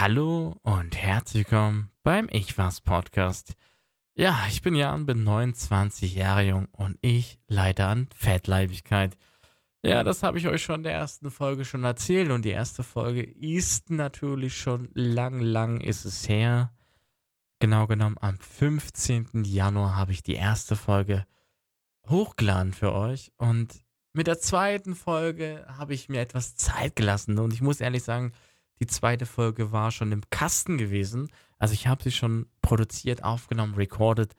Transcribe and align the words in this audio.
Hallo 0.00 0.54
und 0.62 0.96
herzlich 0.96 1.50
willkommen 1.50 1.90
beim 2.04 2.28
Ich 2.30 2.56
Was 2.56 2.80
Podcast. 2.80 3.54
Ja, 4.14 4.44
ich 4.48 4.62
bin 4.62 4.76
Jan, 4.76 5.06
bin 5.06 5.24
29 5.24 6.14
Jahre 6.14 6.44
jung 6.44 6.66
und 6.66 6.96
ich 7.00 7.40
leide 7.48 7.86
an 7.86 8.08
Fettleibigkeit. 8.14 9.18
Ja, 9.82 10.04
das 10.04 10.22
habe 10.22 10.38
ich 10.38 10.46
euch 10.46 10.62
schon 10.62 10.76
in 10.76 10.82
der 10.84 10.92
ersten 10.92 11.32
Folge 11.32 11.64
schon 11.64 11.82
erzählt 11.82 12.30
und 12.30 12.44
die 12.44 12.50
erste 12.50 12.84
Folge 12.84 13.24
ist 13.24 13.90
natürlich 13.90 14.56
schon 14.56 14.88
lang, 14.94 15.40
lang 15.40 15.80
ist 15.80 16.04
es 16.04 16.28
her. 16.28 16.72
Genau 17.58 17.88
genommen 17.88 18.18
am 18.20 18.38
15. 18.38 19.42
Januar 19.46 19.96
habe 19.96 20.12
ich 20.12 20.22
die 20.22 20.36
erste 20.36 20.76
Folge 20.76 21.26
hochgeladen 22.08 22.72
für 22.72 22.92
euch 22.92 23.32
und 23.36 23.84
mit 24.12 24.28
der 24.28 24.38
zweiten 24.38 24.94
Folge 24.94 25.66
habe 25.66 25.92
ich 25.92 26.08
mir 26.08 26.20
etwas 26.20 26.54
Zeit 26.54 26.94
gelassen 26.94 27.36
und 27.40 27.52
ich 27.52 27.62
muss 27.62 27.80
ehrlich 27.80 28.04
sagen, 28.04 28.32
die 28.80 28.86
zweite 28.86 29.26
Folge 29.26 29.72
war 29.72 29.90
schon 29.90 30.12
im 30.12 30.22
Kasten 30.30 30.78
gewesen. 30.78 31.28
Also 31.58 31.74
ich 31.74 31.86
habe 31.86 32.02
sie 32.02 32.12
schon 32.12 32.46
produziert, 32.62 33.24
aufgenommen, 33.24 33.74
recorded. 33.74 34.34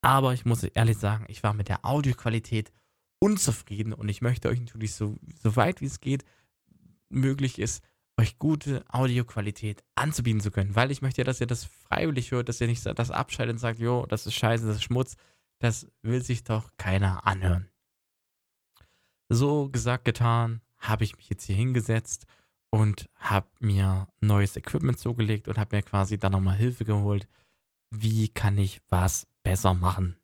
Aber 0.00 0.32
ich 0.32 0.44
muss 0.44 0.64
ehrlich 0.64 0.98
sagen, 0.98 1.26
ich 1.28 1.42
war 1.42 1.54
mit 1.54 1.68
der 1.68 1.84
Audioqualität 1.84 2.72
unzufrieden 3.18 3.92
und 3.92 4.08
ich 4.08 4.20
möchte 4.20 4.48
euch 4.48 4.60
natürlich 4.60 4.94
so, 4.94 5.16
so 5.42 5.54
weit 5.56 5.80
wie 5.80 5.86
es 5.86 6.00
geht 6.00 6.24
möglich 7.08 7.58
ist, 7.58 7.84
euch 8.18 8.38
gute 8.38 8.84
Audioqualität 8.88 9.84
anzubieten 9.94 10.40
zu 10.40 10.50
können, 10.50 10.74
weil 10.74 10.90
ich 10.90 11.02
möchte 11.02 11.20
ja, 11.20 11.24
dass 11.24 11.40
ihr 11.40 11.46
das 11.46 11.64
freiwillig 11.64 12.30
hört, 12.30 12.48
dass 12.48 12.60
ihr 12.60 12.66
nicht 12.66 12.84
das 12.84 13.10
abschaltet 13.10 13.54
und 13.54 13.58
sagt, 13.58 13.78
jo, 13.78 14.06
das 14.06 14.26
ist 14.26 14.34
scheiße, 14.34 14.66
das 14.66 14.76
ist 14.76 14.82
Schmutz, 14.82 15.16
das 15.60 15.86
will 16.02 16.22
sich 16.22 16.44
doch 16.44 16.70
keiner 16.76 17.26
anhören. 17.26 17.68
So 19.28 19.68
gesagt, 19.68 20.04
getan, 20.04 20.60
habe 20.78 21.04
ich 21.04 21.16
mich 21.16 21.28
jetzt 21.30 21.44
hier 21.44 21.56
hingesetzt 21.56 22.26
und 22.72 23.08
habe 23.16 23.48
mir 23.60 24.08
neues 24.20 24.56
Equipment 24.56 24.98
zugelegt 24.98 25.46
und 25.46 25.58
habe 25.58 25.76
mir 25.76 25.82
quasi 25.82 26.18
dann 26.18 26.32
nochmal 26.32 26.56
Hilfe 26.56 26.84
geholt. 26.84 27.28
Wie 27.90 28.28
kann 28.28 28.56
ich 28.56 28.80
was 28.88 29.26
besser 29.42 29.74
machen? 29.74 30.16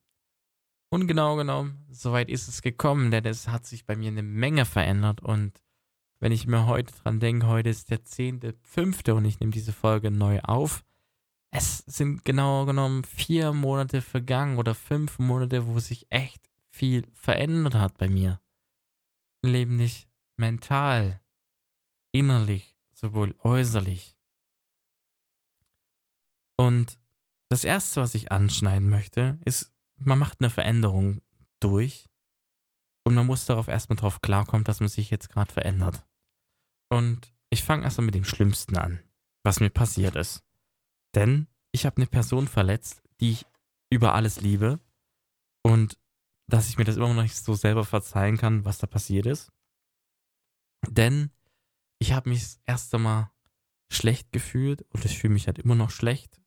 Und 0.90 1.06
genau 1.06 1.36
genommen, 1.36 1.84
soweit 1.90 2.30
ist 2.30 2.48
es 2.48 2.62
gekommen, 2.62 3.10
denn 3.10 3.26
es 3.26 3.48
hat 3.48 3.66
sich 3.66 3.84
bei 3.84 3.94
mir 3.94 4.08
eine 4.08 4.22
Menge 4.22 4.64
verändert 4.64 5.20
und 5.20 5.62
wenn 6.20 6.32
ich 6.32 6.46
mir 6.46 6.66
heute 6.66 6.92
dran 6.94 7.20
denke, 7.20 7.46
heute 7.46 7.68
ist 7.68 7.90
der 7.90 8.04
10.5. 8.04 9.12
und 9.12 9.24
ich 9.26 9.38
nehme 9.38 9.52
diese 9.52 9.72
Folge 9.72 10.10
neu 10.10 10.40
auf. 10.40 10.84
Es 11.50 11.78
sind 11.86 12.24
genau 12.24 12.64
genommen 12.64 13.04
vier 13.04 13.52
Monate 13.52 14.00
vergangen 14.02 14.58
oder 14.58 14.74
fünf 14.74 15.18
Monate, 15.18 15.66
wo 15.66 15.78
sich 15.78 16.06
echt 16.10 16.50
viel 16.70 17.06
verändert 17.12 17.74
hat 17.74 17.98
bei 17.98 18.08
mir. 18.08 18.40
Leben 19.42 19.76
nicht 19.76 20.08
mental, 20.36 21.20
innerlich 22.18 22.76
sowohl 22.94 23.34
äußerlich. 23.40 24.16
Und 26.56 26.98
das 27.48 27.64
Erste, 27.64 28.00
was 28.00 28.14
ich 28.14 28.32
anschneiden 28.32 28.90
möchte, 28.90 29.38
ist, 29.44 29.72
man 29.96 30.18
macht 30.18 30.40
eine 30.40 30.50
Veränderung 30.50 31.22
durch 31.60 32.08
und 33.04 33.14
man 33.14 33.26
muss 33.26 33.46
darauf 33.46 33.68
erstmal 33.68 33.96
drauf 33.96 34.20
klarkommen, 34.20 34.64
dass 34.64 34.80
man 34.80 34.88
sich 34.88 35.10
jetzt 35.10 35.30
gerade 35.30 35.52
verändert. 35.52 36.04
Und 36.90 37.32
ich 37.50 37.62
fange 37.62 37.84
erstmal 37.84 38.06
mit 38.06 38.14
dem 38.14 38.24
Schlimmsten 38.24 38.76
an, 38.76 39.02
was 39.44 39.60
mir 39.60 39.70
passiert 39.70 40.16
ist. 40.16 40.42
Denn 41.14 41.46
ich 41.72 41.86
habe 41.86 41.96
eine 41.96 42.06
Person 42.06 42.48
verletzt, 42.48 43.02
die 43.20 43.30
ich 43.30 43.46
über 43.90 44.14
alles 44.14 44.40
liebe 44.40 44.80
und 45.62 45.96
dass 46.48 46.68
ich 46.68 46.78
mir 46.78 46.84
das 46.84 46.96
immer 46.96 47.12
noch 47.12 47.22
nicht 47.22 47.36
so 47.36 47.54
selber 47.54 47.84
verzeihen 47.84 48.36
kann, 48.36 48.64
was 48.64 48.78
da 48.78 48.86
passiert 48.86 49.26
ist. 49.26 49.52
Denn 50.86 51.30
ich 51.98 52.12
habe 52.12 52.30
mich 52.30 52.40
das 52.40 52.60
erste 52.66 52.98
Mal 52.98 53.30
schlecht 53.90 54.32
gefühlt 54.32 54.82
und 54.90 55.04
ich 55.04 55.18
fühle 55.18 55.34
mich 55.34 55.46
halt 55.46 55.58
immer 55.58 55.74
noch 55.74 55.90
schlecht. 55.90 56.40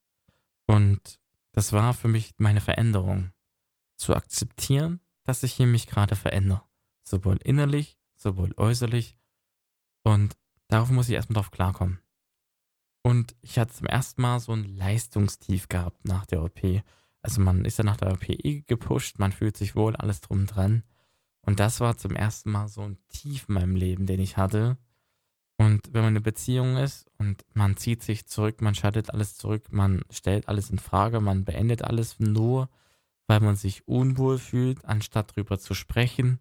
Und 0.67 1.19
das 1.51 1.73
war 1.73 1.93
für 1.93 2.07
mich 2.07 2.33
meine 2.37 2.61
Veränderung. 2.61 3.31
Zu 3.97 4.15
akzeptieren, 4.15 5.01
dass 5.23 5.43
ich 5.43 5.53
hier 5.53 5.67
mich 5.67 5.87
gerade 5.87 6.15
verändere. 6.15 6.63
Sowohl 7.03 7.37
innerlich, 7.43 7.99
sowohl 8.15 8.53
äußerlich. 8.57 9.17
Und 10.03 10.35
darauf 10.67 10.89
muss 10.89 11.09
ich 11.09 11.15
erstmal 11.15 11.41
drauf 11.41 11.51
klarkommen. 11.51 11.99
Und 13.03 13.35
ich 13.41 13.57
hatte 13.57 13.73
zum 13.73 13.87
ersten 13.87 14.21
Mal 14.21 14.39
so 14.39 14.53
ein 14.53 14.63
Leistungstief 14.63 15.67
gehabt 15.67 16.05
nach 16.05 16.25
der 16.25 16.43
OP. 16.43 16.61
Also 17.21 17.41
man 17.41 17.65
ist 17.65 17.77
ja 17.77 17.83
nach 17.83 17.97
der 17.97 18.13
OP 18.13 18.29
eh 18.29 18.61
gepusht, 18.61 19.19
man 19.19 19.31
fühlt 19.31 19.57
sich 19.57 19.75
wohl, 19.75 19.95
alles 19.95 20.21
drum 20.21 20.45
dran. 20.45 20.83
Und 21.41 21.59
das 21.59 21.79
war 21.79 21.97
zum 21.97 22.15
ersten 22.15 22.51
Mal 22.51 22.67
so 22.67 22.81
ein 22.81 22.97
Tief 23.09 23.45
in 23.47 23.55
meinem 23.55 23.75
Leben, 23.75 24.05
den 24.05 24.19
ich 24.19 24.37
hatte, 24.37 24.77
und 25.61 25.93
wenn 25.93 26.01
man 26.01 26.13
eine 26.13 26.21
Beziehung 26.21 26.75
ist 26.77 27.05
und 27.19 27.45
man 27.53 27.77
zieht 27.77 28.01
sich 28.01 28.25
zurück, 28.25 28.61
man 28.61 28.73
schaltet 28.73 29.11
alles 29.11 29.35
zurück, 29.35 29.71
man 29.71 30.01
stellt 30.09 30.47
alles 30.47 30.71
in 30.71 30.79
Frage, 30.79 31.21
man 31.21 31.45
beendet 31.45 31.83
alles 31.83 32.19
nur, 32.19 32.67
weil 33.27 33.41
man 33.41 33.55
sich 33.55 33.87
unwohl 33.87 34.39
fühlt, 34.39 34.83
anstatt 34.85 35.33
darüber 35.37 35.59
zu 35.59 35.75
sprechen 35.75 36.39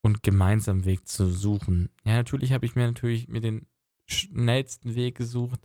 und 0.00 0.22
gemeinsam 0.22 0.86
Weg 0.86 1.06
zu 1.06 1.30
suchen. 1.30 1.90
Ja, 2.06 2.14
natürlich 2.14 2.54
habe 2.54 2.64
ich 2.64 2.74
mir 2.74 2.86
natürlich 2.86 3.28
mir 3.28 3.42
den 3.42 3.66
schnellsten 4.06 4.94
Weg 4.94 5.18
gesucht 5.18 5.60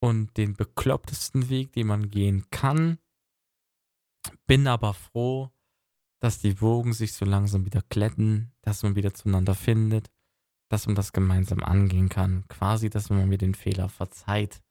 und 0.00 0.36
den 0.36 0.54
beklopptesten 0.54 1.48
Weg, 1.48 1.72
den 1.72 1.86
man 1.86 2.10
gehen 2.10 2.50
kann. 2.50 2.98
Bin 4.48 4.66
aber 4.66 4.92
froh, 4.92 5.52
dass 6.18 6.40
die 6.40 6.60
Wogen 6.60 6.94
sich 6.94 7.12
so 7.12 7.24
langsam 7.24 7.64
wieder 7.64 7.84
glätten, 7.88 8.50
dass 8.62 8.82
man 8.82 8.96
wieder 8.96 9.14
zueinander 9.14 9.54
findet 9.54 10.10
dass 10.68 10.86
man 10.86 10.94
das 10.94 11.12
gemeinsam 11.12 11.62
angehen 11.62 12.08
kann. 12.08 12.46
Quasi, 12.48 12.90
dass 12.90 13.10
man 13.10 13.28
mir 13.28 13.38
den 13.38 13.54
Fehler 13.54 13.88
verzeiht. 13.88 14.62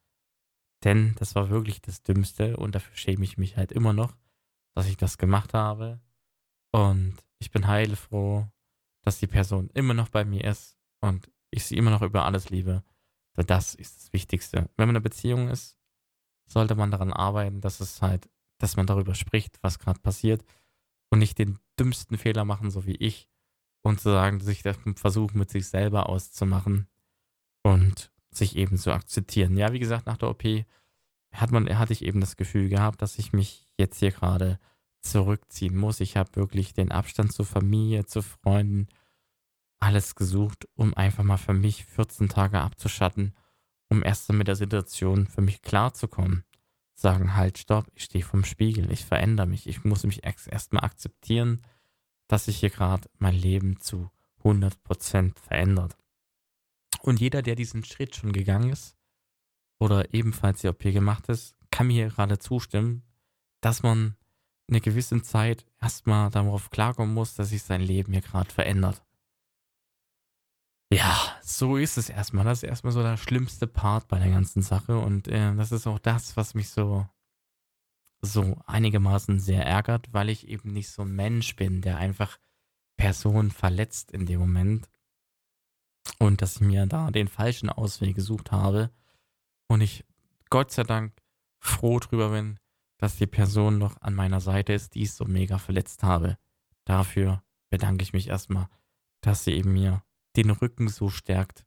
Denn 0.83 1.15
das 1.15 1.35
war 1.35 1.49
wirklich 1.49 1.81
das 1.81 2.03
Dümmste 2.03 2.57
und 2.57 2.75
dafür 2.75 2.95
schäme 2.95 3.23
ich 3.23 3.37
mich 3.37 3.57
halt 3.57 3.71
immer 3.71 3.93
noch, 3.93 4.15
dass 4.75 4.87
ich 4.87 4.97
das 4.97 5.17
gemacht 5.17 5.53
habe. 5.53 5.99
Und 6.71 7.15
ich 7.39 7.51
bin 7.51 7.67
heilfroh, 7.67 8.47
dass 9.01 9.19
die 9.19 9.27
Person 9.27 9.69
immer 9.73 9.93
noch 9.93 10.09
bei 10.09 10.23
mir 10.23 10.43
ist 10.43 10.77
und 11.01 11.31
ich 11.49 11.65
sie 11.65 11.77
immer 11.77 11.91
noch 11.91 12.01
über 12.01 12.25
alles 12.25 12.49
liebe. 12.49 12.83
Das 13.35 13.75
ist 13.75 13.97
das 13.97 14.13
Wichtigste. 14.13 14.69
Wenn 14.75 14.87
man 14.87 14.89
in 14.89 14.95
einer 14.97 15.01
Beziehung 15.01 15.49
ist, 15.49 15.77
sollte 16.47 16.75
man 16.75 16.91
daran 16.91 17.13
arbeiten, 17.13 17.61
dass 17.61 17.79
es 17.79 18.01
halt, 18.01 18.29
dass 18.57 18.77
man 18.77 18.87
darüber 18.87 19.15
spricht, 19.15 19.57
was 19.61 19.79
gerade 19.79 19.99
passiert 19.99 20.43
und 21.09 21.19
nicht 21.19 21.37
den 21.37 21.59
dümmsten 21.79 22.17
Fehler 22.17 22.45
machen, 22.45 22.71
so 22.71 22.85
wie 22.85 22.95
ich, 22.95 23.29
und 23.81 23.99
zu 23.99 24.09
sagen, 24.09 24.39
sich 24.39 24.63
das 24.63 24.77
versuchen 24.95 25.37
mit 25.39 25.49
sich 25.49 25.67
selber 25.67 26.09
auszumachen 26.09 26.87
und 27.63 28.11
sich 28.31 28.55
eben 28.55 28.77
zu 28.77 28.91
akzeptieren. 28.91 29.57
Ja, 29.57 29.73
wie 29.73 29.79
gesagt, 29.79 30.05
nach 30.05 30.17
der 30.17 30.29
OP 30.29 30.43
hat 31.33 31.51
man, 31.51 31.77
hatte 31.77 31.93
ich 31.93 32.03
eben 32.03 32.19
das 32.19 32.37
Gefühl 32.37 32.69
gehabt, 32.69 33.01
dass 33.01 33.19
ich 33.19 33.33
mich 33.33 33.65
jetzt 33.77 33.99
hier 33.99 34.11
gerade 34.11 34.59
zurückziehen 35.01 35.75
muss. 35.75 35.99
Ich 35.99 36.17
habe 36.17 36.35
wirklich 36.35 36.73
den 36.73 36.91
Abstand 36.91 37.31
zur 37.31 37.45
Familie, 37.45 38.05
zu 38.05 38.21
Freunden, 38.21 38.87
alles 39.79 40.15
gesucht, 40.15 40.67
um 40.73 40.93
einfach 40.95 41.23
mal 41.23 41.37
für 41.37 41.53
mich 41.53 41.85
14 41.85 42.29
Tage 42.29 42.59
abzuschatten, 42.59 43.35
um 43.89 44.03
erst 44.03 44.31
mit 44.31 44.47
der 44.47 44.55
Situation 44.55 45.27
für 45.27 45.41
mich 45.41 45.61
klarzukommen. 45.61 46.43
Sagen 46.95 47.35
halt, 47.35 47.59
stopp, 47.59 47.85
ich 47.93 48.05
stehe 48.05 48.23
vom 48.23 48.43
Spiegel, 48.43 48.91
ich 48.91 49.05
verändere 49.05 49.45
mich, 49.45 49.67
ich 49.67 49.83
muss 49.83 50.03
mich 50.03 50.21
erst 50.23 50.73
mal 50.73 50.81
akzeptieren, 50.81 51.61
dass 52.27 52.45
sich 52.45 52.57
hier 52.57 52.69
gerade 52.69 53.09
mein 53.17 53.35
Leben 53.35 53.79
zu 53.79 54.09
100% 54.43 55.39
verändert. 55.39 55.97
Und 57.01 57.19
jeder, 57.19 57.41
der 57.41 57.55
diesen 57.55 57.83
Schritt 57.83 58.15
schon 58.15 58.33
gegangen 58.33 58.71
ist 58.71 58.95
oder 59.79 60.13
ebenfalls 60.13 60.61
die 60.61 60.67
OP 60.67 60.81
gemacht 60.81 61.29
ist, 61.29 61.55
kann 61.71 61.87
mir 61.87 62.09
gerade 62.09 62.39
zustimmen, 62.39 63.03
dass 63.61 63.83
man 63.83 64.15
eine 64.69 64.81
gewisse 64.81 65.21
Zeit 65.21 65.65
erstmal 65.81 66.29
darauf 66.29 66.69
klarkommen 66.69 67.13
muss, 67.13 67.35
dass 67.35 67.49
sich 67.49 67.63
sein 67.63 67.81
Leben 67.81 68.11
hier 68.11 68.21
gerade 68.21 68.51
verändert. 68.51 69.01
Ja, 70.89 71.17
so 71.41 71.75
ist 71.77 71.97
es 71.97 72.09
erstmal. 72.09 72.45
Das 72.45 72.63
ist 72.63 72.69
erstmal 72.69 72.93
so 72.93 73.01
der 73.01 73.17
schlimmste 73.17 73.67
Part 73.67 74.07
bei 74.07 74.19
der 74.19 74.29
ganzen 74.29 74.61
Sache. 74.61 74.97
Und 74.97 75.27
äh, 75.27 75.53
das 75.55 75.71
ist 75.71 75.85
auch 75.85 75.99
das, 75.99 76.37
was 76.37 76.53
mich 76.53 76.69
so 76.69 77.05
so 78.21 78.57
einigermaßen 78.65 79.39
sehr 79.39 79.65
ärgert, 79.65 80.11
weil 80.11 80.29
ich 80.29 80.47
eben 80.47 80.73
nicht 80.73 80.89
so 80.89 81.03
ein 81.03 81.15
Mensch 81.15 81.55
bin, 81.55 81.81
der 81.81 81.97
einfach 81.97 82.37
Personen 82.97 83.51
verletzt 83.51 84.11
in 84.11 84.25
dem 84.25 84.39
Moment. 84.39 84.89
Und 86.19 86.41
dass 86.41 86.55
ich 86.55 86.61
mir 86.61 86.85
da 86.85 87.11
den 87.11 87.27
falschen 87.27 87.69
Ausweg 87.69 88.15
gesucht 88.15 88.51
habe. 88.51 88.91
Und 89.67 89.81
ich 89.81 90.05
Gott 90.49 90.71
sei 90.71 90.83
Dank 90.83 91.13
froh 91.59 91.99
drüber 91.99 92.29
bin, 92.29 92.59
dass 92.97 93.17
die 93.17 93.27
Person 93.27 93.77
noch 93.77 94.01
an 94.01 94.15
meiner 94.15 94.41
Seite 94.41 94.73
ist, 94.73 94.95
die 94.95 95.03
ich 95.03 95.11
so 95.11 95.25
mega 95.25 95.57
verletzt 95.57 96.03
habe. 96.03 96.37
Dafür 96.85 97.43
bedanke 97.69 98.03
ich 98.03 98.13
mich 98.13 98.27
erstmal, 98.29 98.69
dass 99.21 99.43
sie 99.43 99.51
eben 99.51 99.73
mir 99.73 100.03
den 100.35 100.49
Rücken 100.49 100.87
so 100.87 101.09
stärkt, 101.09 101.65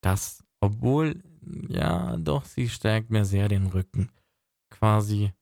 dass, 0.00 0.44
obwohl, 0.60 1.22
ja, 1.68 2.16
doch, 2.16 2.44
sie 2.44 2.68
stärkt 2.68 3.10
mir 3.10 3.24
sehr 3.24 3.48
den 3.48 3.66
Rücken. 3.66 4.10
Quasi 4.70 5.32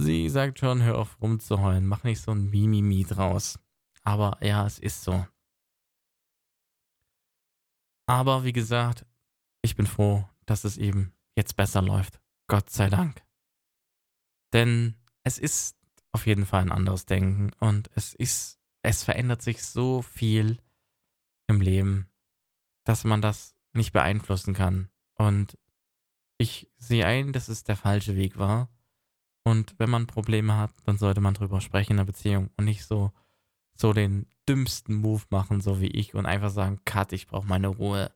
Sie 0.00 0.28
sagt 0.28 0.60
schon, 0.60 0.82
hör 0.82 0.96
auf 0.96 1.20
rumzuheulen, 1.20 1.84
mach 1.84 2.04
nicht 2.04 2.20
so 2.20 2.30
ein 2.30 2.50
Mimimi 2.50 3.04
draus. 3.04 3.58
Aber 4.04 4.38
ja, 4.44 4.64
es 4.64 4.78
ist 4.78 5.02
so. 5.02 5.26
Aber 8.06 8.44
wie 8.44 8.52
gesagt, 8.52 9.04
ich 9.60 9.74
bin 9.74 9.86
froh, 9.86 10.24
dass 10.46 10.62
es 10.62 10.78
eben 10.78 11.12
jetzt 11.36 11.56
besser 11.56 11.82
läuft. 11.82 12.20
Gott 12.46 12.70
sei 12.70 12.88
Dank. 12.88 13.22
Denn 14.52 14.94
es 15.24 15.38
ist 15.38 15.76
auf 16.12 16.26
jeden 16.26 16.46
Fall 16.46 16.62
ein 16.62 16.72
anderes 16.72 17.04
Denken 17.04 17.50
und 17.58 17.90
es 17.94 18.14
ist, 18.14 18.60
es 18.82 19.02
verändert 19.02 19.42
sich 19.42 19.62
so 19.64 20.00
viel 20.02 20.58
im 21.48 21.60
Leben, 21.60 22.08
dass 22.84 23.02
man 23.02 23.20
das 23.20 23.56
nicht 23.72 23.92
beeinflussen 23.92 24.54
kann. 24.54 24.90
Und 25.16 25.58
ich 26.38 26.70
sehe 26.78 27.04
ein, 27.04 27.32
dass 27.32 27.48
es 27.48 27.64
der 27.64 27.76
falsche 27.76 28.14
Weg 28.14 28.38
war. 28.38 28.70
Und 29.48 29.74
wenn 29.78 29.88
man 29.88 30.06
Probleme 30.06 30.58
hat, 30.58 30.72
dann 30.84 30.98
sollte 30.98 31.22
man 31.22 31.32
drüber 31.32 31.62
sprechen 31.62 31.92
in 31.92 31.96
der 31.96 32.04
Beziehung 32.04 32.50
und 32.58 32.66
nicht 32.66 32.84
so, 32.84 33.12
so 33.74 33.94
den 33.94 34.26
dümmsten 34.46 34.94
Move 34.94 35.22
machen, 35.30 35.62
so 35.62 35.80
wie 35.80 35.86
ich, 35.86 36.14
und 36.14 36.26
einfach 36.26 36.50
sagen, 36.50 36.82
Cut, 36.84 37.14
ich 37.14 37.26
brauche 37.26 37.46
meine 37.46 37.68
Ruhe. 37.68 38.12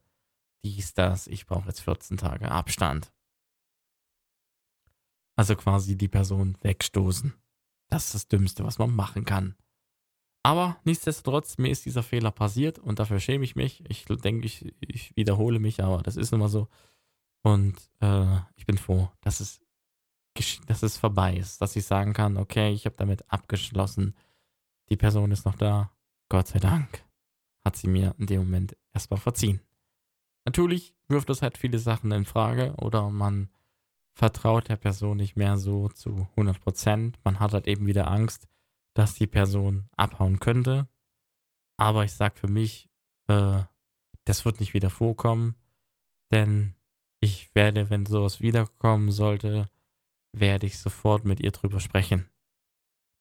Dies, 0.62 0.92
das, 0.92 1.26
ich 1.28 1.46
brauche 1.46 1.68
jetzt 1.68 1.80
14 1.80 2.18
Tage 2.18 2.50
Abstand. 2.50 3.10
Also 5.34 5.56
quasi 5.56 5.96
die 5.96 6.08
Person 6.08 6.58
wegstoßen. 6.60 7.32
Das 7.88 8.04
ist 8.04 8.14
das 8.14 8.28
Dümmste, 8.28 8.62
was 8.64 8.78
man 8.78 8.94
machen 8.94 9.24
kann. 9.24 9.56
Aber 10.42 10.76
nichtsdestotrotz, 10.84 11.56
mir 11.56 11.70
ist 11.70 11.86
dieser 11.86 12.02
Fehler 12.02 12.30
passiert 12.30 12.78
und 12.78 12.98
dafür 12.98 13.20
schäme 13.20 13.44
ich 13.44 13.56
mich. 13.56 13.82
Ich 13.88 14.04
denke, 14.04 14.44
ich, 14.44 14.70
ich 14.80 15.16
wiederhole 15.16 15.60
mich, 15.60 15.82
aber 15.82 16.02
das 16.02 16.16
ist 16.16 16.34
immer 16.34 16.50
so. 16.50 16.68
Und 17.42 17.76
äh, 18.00 18.36
ich 18.56 18.66
bin 18.66 18.76
froh, 18.76 19.10
dass 19.22 19.40
es, 19.40 19.62
dass 20.66 20.82
es 20.82 20.96
vorbei 20.96 21.36
ist, 21.36 21.60
dass 21.60 21.76
ich 21.76 21.84
sagen 21.84 22.12
kann, 22.12 22.36
okay, 22.36 22.72
ich 22.72 22.86
habe 22.86 22.96
damit 22.96 23.30
abgeschlossen. 23.30 24.14
Die 24.88 24.96
Person 24.96 25.30
ist 25.30 25.44
noch 25.44 25.56
da. 25.56 25.90
Gott 26.28 26.48
sei 26.48 26.58
Dank 26.58 27.04
hat 27.64 27.76
sie 27.76 27.88
mir 27.88 28.14
in 28.18 28.26
dem 28.26 28.40
Moment 28.40 28.76
erstmal 28.92 29.20
verziehen. 29.20 29.60
Natürlich 30.44 30.94
wirft 31.08 31.28
das 31.28 31.42
halt 31.42 31.58
viele 31.58 31.78
Sachen 31.78 32.10
in 32.10 32.24
Frage 32.24 32.74
oder 32.76 33.10
man 33.10 33.48
vertraut 34.14 34.68
der 34.68 34.76
Person 34.76 35.16
nicht 35.18 35.36
mehr 35.36 35.56
so 35.58 35.88
zu 35.88 36.28
100 36.32 36.60
Prozent. 36.60 37.18
Man 37.24 37.40
hat 37.40 37.52
halt 37.52 37.66
eben 37.66 37.86
wieder 37.86 38.10
Angst, 38.10 38.48
dass 38.94 39.14
die 39.14 39.26
Person 39.26 39.88
abhauen 39.96 40.40
könnte. 40.40 40.88
Aber 41.76 42.04
ich 42.04 42.12
sag 42.12 42.38
für 42.38 42.48
mich, 42.48 42.90
äh, 43.28 43.62
das 44.24 44.44
wird 44.44 44.60
nicht 44.60 44.74
wieder 44.74 44.90
vorkommen, 44.90 45.56
denn 46.30 46.74
ich 47.20 47.54
werde, 47.54 47.88
wenn 47.90 48.06
sowas 48.06 48.40
wiederkommen 48.40 49.10
sollte, 49.10 49.68
werde 50.32 50.66
ich 50.66 50.78
sofort 50.78 51.24
mit 51.24 51.40
ihr 51.40 51.50
drüber 51.50 51.80
sprechen. 51.80 52.28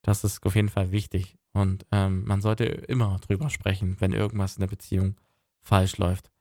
Das 0.02 0.24
ist 0.24 0.44
auf 0.46 0.56
jeden 0.56 0.70
Fall 0.70 0.92
wichtig. 0.92 1.38
Und 1.54 1.86
ähm, 1.92 2.24
man 2.24 2.42
sollte 2.42 2.66
immer 2.66 3.20
drüber 3.20 3.50
sprechen, 3.50 3.98
wenn 4.00 4.14
irgendwas 4.14 4.56
in 4.56 4.62
der 4.62 4.68
Beziehung 4.68 5.20
falsch 5.62 5.98
läuft. 5.98 6.32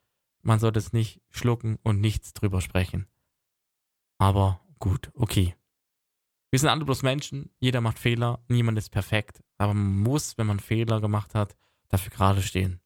Man 0.42 0.58
sollte 0.58 0.78
es 0.78 0.92
nicht 0.92 1.20
schlucken 1.28 1.78
und 1.82 2.00
nichts 2.00 2.32
drüber 2.32 2.60
sprechen. 2.60 3.06
Aber 4.18 4.60
gut, 4.78 5.10
okay. 5.14 5.54
Wir 6.50 6.58
sind 6.58 6.68
alle 6.68 6.84
bloß 6.84 7.02
Menschen, 7.02 7.50
jeder 7.60 7.80
macht 7.80 7.98
Fehler, 7.98 8.42
niemand 8.48 8.76
ist 8.76 8.90
perfekt, 8.90 9.42
aber 9.56 9.72
man 9.72 10.00
muss, 10.00 10.36
wenn 10.36 10.48
man 10.48 10.58
Fehler 10.58 11.00
gemacht 11.00 11.34
hat, 11.34 11.56
dafür 11.88 12.10
gerade 12.10 12.42
stehen. 12.42 12.80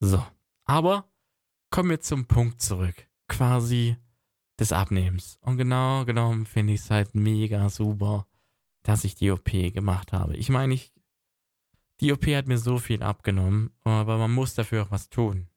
So, 0.00 0.24
aber 0.64 1.10
kommen 1.70 1.90
wir 1.90 2.00
zum 2.00 2.26
Punkt 2.26 2.60
zurück, 2.60 3.08
quasi 3.26 3.96
des 4.58 4.72
Abnehmens. 4.72 5.38
Und 5.42 5.56
genau 5.56 6.04
genommen 6.04 6.46
finde 6.46 6.74
ich 6.74 6.80
es 6.80 6.90
halt 6.90 7.14
mega 7.14 7.68
super, 7.68 8.26
dass 8.82 9.04
ich 9.04 9.14
die 9.14 9.30
OP 9.30 9.50
gemacht 9.50 10.12
habe. 10.12 10.36
Ich 10.36 10.48
meine, 10.48 10.74
ich, 10.74 10.92
die 12.00 12.12
OP 12.12 12.26
hat 12.26 12.46
mir 12.46 12.58
so 12.58 12.78
viel 12.78 13.02
abgenommen, 13.02 13.70
aber 13.84 14.18
man 14.18 14.32
muss 14.32 14.54
dafür 14.54 14.84
auch 14.84 14.90
was 14.90 15.08
tun. 15.08 15.48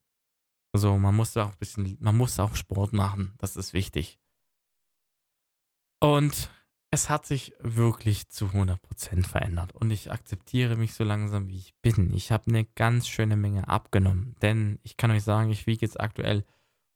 Also 0.74 0.98
man 0.98 1.16
muss 1.16 1.36
auch 1.38 1.52
ein 1.52 1.58
bisschen, 1.58 1.98
man 2.00 2.16
muss 2.16 2.40
auch 2.40 2.56
Sport 2.56 2.94
machen, 2.94 3.34
das 3.38 3.58
ist 3.58 3.74
wichtig. 3.74 4.20
Und 6.00 6.50
es 6.92 7.10
hat 7.10 7.26
sich 7.26 7.54
wirklich 7.60 8.30
zu 8.30 8.48
100% 8.48 9.26
verändert 9.26 9.74
und 9.74 9.92
ich 9.92 10.12
akzeptiere 10.12 10.76
mich 10.76 10.94
so 10.94 11.04
langsam, 11.04 11.48
wie 11.48 11.58
ich 11.58 11.76
bin. 11.82 12.14
Ich 12.14 12.32
habe 12.32 12.48
eine 12.48 12.66
ganz 12.66 13.08
schöne 13.08 13.38
Menge 13.38 13.68
abgenommen, 13.68 14.36
denn 14.42 14.80
ich 14.84 14.98
kann 14.98 15.12
euch 15.12 15.24
sagen, 15.24 15.52
ich 15.52 15.68
wiege 15.68 15.86
jetzt 15.86 16.00
aktuell 16.00 16.44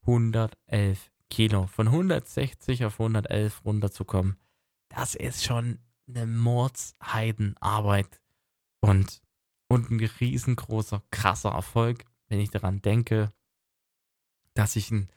111 0.02 1.12
Kilo. 1.36 1.68
Von 1.68 1.90
160 1.90 2.86
auf 2.86 2.94
111 2.94 3.66
runterzukommen, 3.66 4.38
das 4.88 5.16
ist 5.16 5.44
schon 5.44 5.80
eine 6.08 6.26
Mordsheidenarbeit 6.26 8.22
und, 8.80 9.22
und 9.68 9.92
ein 9.92 10.00
riesengroßer, 10.00 11.04
krasser 11.12 11.50
Erfolg, 11.50 12.06
wenn 12.30 12.40
ich 12.40 12.52
daran 12.52 12.82
denke, 12.82 13.34
dass 14.54 14.78
ich 14.78 14.92
ein 14.92 15.10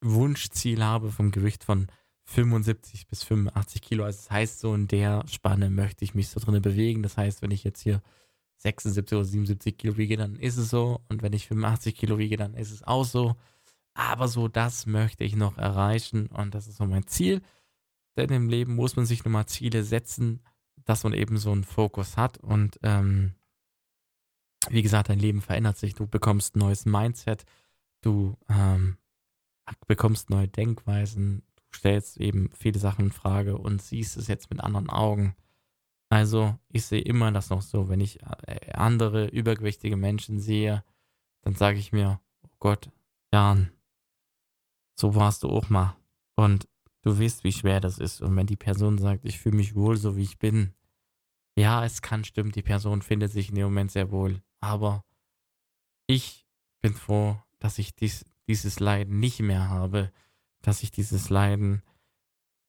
Wunschziel 0.00 0.84
habe 0.84 1.10
vom 1.10 1.32
Gewicht 1.32 1.64
von 1.64 1.88
75 2.26 3.08
bis 3.08 3.24
85 3.24 3.82
Kilo. 3.82 4.04
Also 4.04 4.18
das 4.18 4.30
heißt, 4.30 4.60
so 4.60 4.72
in 4.76 4.86
der 4.86 5.24
Spanne 5.26 5.70
möchte 5.70 6.04
ich 6.04 6.14
mich 6.14 6.28
so 6.28 6.38
drin 6.38 6.62
bewegen. 6.62 7.02
Das 7.02 7.16
heißt, 7.16 7.42
wenn 7.42 7.50
ich 7.50 7.64
jetzt 7.64 7.80
hier 7.80 8.00
76 8.58 9.16
oder 9.16 9.24
77 9.24 9.76
Kilo 9.76 9.96
wiege, 9.96 10.16
dann 10.16 10.36
ist 10.36 10.56
es 10.56 10.70
so. 10.70 11.00
Und 11.08 11.22
wenn 11.22 11.32
ich 11.32 11.48
85 11.48 11.96
Kilo 11.96 12.16
wiege, 12.16 12.36
dann 12.36 12.54
ist 12.54 12.70
es 12.70 12.84
auch 12.84 13.04
so. 13.04 13.34
Aber 13.98 14.28
so 14.28 14.46
das 14.46 14.86
möchte 14.86 15.24
ich 15.24 15.34
noch 15.34 15.58
erreichen 15.58 16.28
und 16.28 16.54
das 16.54 16.68
ist 16.68 16.76
so 16.76 16.86
mein 16.86 17.06
Ziel. 17.08 17.42
Denn 18.16 18.30
im 18.30 18.48
Leben 18.48 18.76
muss 18.76 18.96
man 18.96 19.06
sich 19.06 19.24
nochmal 19.24 19.46
Ziele 19.46 19.82
setzen, 19.82 20.40
dass 20.84 21.02
man 21.02 21.12
eben 21.12 21.36
so 21.36 21.50
einen 21.50 21.64
Fokus 21.64 22.16
hat. 22.16 22.38
Und 22.38 22.78
ähm, 22.82 23.34
wie 24.70 24.82
gesagt, 24.82 25.08
dein 25.08 25.18
Leben 25.18 25.40
verändert 25.40 25.78
sich. 25.78 25.94
Du 25.94 26.06
bekommst 26.06 26.54
ein 26.54 26.60
neues 26.60 26.86
Mindset. 26.86 27.44
Du 28.00 28.36
ähm, 28.48 28.98
bekommst 29.88 30.30
neue 30.30 30.48
Denkweisen 30.48 31.42
stellst 31.74 32.18
eben 32.18 32.50
viele 32.52 32.78
Sachen 32.78 33.06
in 33.06 33.12
Frage 33.12 33.58
und 33.58 33.82
siehst 33.82 34.16
es 34.16 34.28
jetzt 34.28 34.50
mit 34.50 34.60
anderen 34.60 34.90
Augen. 34.90 35.34
Also 36.08 36.56
ich 36.68 36.86
sehe 36.86 37.02
immer 37.02 37.32
das 37.32 37.50
noch 37.50 37.62
so, 37.62 37.88
wenn 37.88 38.00
ich 38.00 38.22
äh, 38.22 38.72
andere 38.72 39.26
übergewichtige 39.26 39.96
Menschen 39.96 40.40
sehe, 40.40 40.84
dann 41.42 41.54
sage 41.54 41.78
ich 41.78 41.92
mir, 41.92 42.20
oh 42.42 42.50
Gott, 42.58 42.90
Jan, 43.32 43.70
so 44.98 45.14
warst 45.14 45.44
du 45.44 45.48
auch 45.48 45.70
mal. 45.70 45.96
Und 46.34 46.68
du 47.02 47.18
weißt, 47.18 47.44
wie 47.44 47.52
schwer 47.52 47.80
das 47.80 47.98
ist. 47.98 48.20
Und 48.20 48.36
wenn 48.36 48.46
die 48.46 48.56
Person 48.56 48.98
sagt, 48.98 49.24
ich 49.24 49.38
fühle 49.38 49.56
mich 49.56 49.74
wohl, 49.74 49.96
so 49.96 50.16
wie 50.16 50.22
ich 50.22 50.38
bin, 50.38 50.74
ja, 51.56 51.84
es 51.84 52.02
kann 52.02 52.24
stimmen, 52.24 52.52
die 52.52 52.62
Person 52.62 53.02
findet 53.02 53.32
sich 53.32 53.48
in 53.48 53.54
dem 53.54 53.64
Moment 53.64 53.92
sehr 53.92 54.10
wohl. 54.10 54.42
Aber 54.60 55.04
ich 56.06 56.46
bin 56.80 56.94
froh, 56.94 57.40
dass 57.58 57.78
ich 57.78 57.94
dies, 57.94 58.24
dieses 58.48 58.80
Leiden 58.80 59.20
nicht 59.20 59.40
mehr 59.40 59.68
habe, 59.68 60.12
dass 60.62 60.82
ich 60.82 60.90
dieses 60.90 61.30
Leiden 61.30 61.82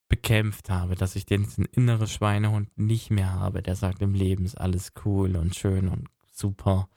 bekämpft 0.08 0.70
habe, 0.70 0.96
dass 0.96 1.16
ich 1.16 1.26
diesen 1.26 1.66
inneren 1.66 2.08
Schweinehund 2.08 2.76
nicht 2.78 3.12
mehr 3.12 3.34
habe, 3.34 3.62
der 3.62 3.76
sagt, 3.76 4.02
im 4.02 4.14
Leben 4.14 4.46
ist 4.46 4.56
alles 4.56 4.94
cool 5.06 5.36
und 5.36 5.56
schön 5.56 5.88
und 5.88 6.10
super. 6.32 6.90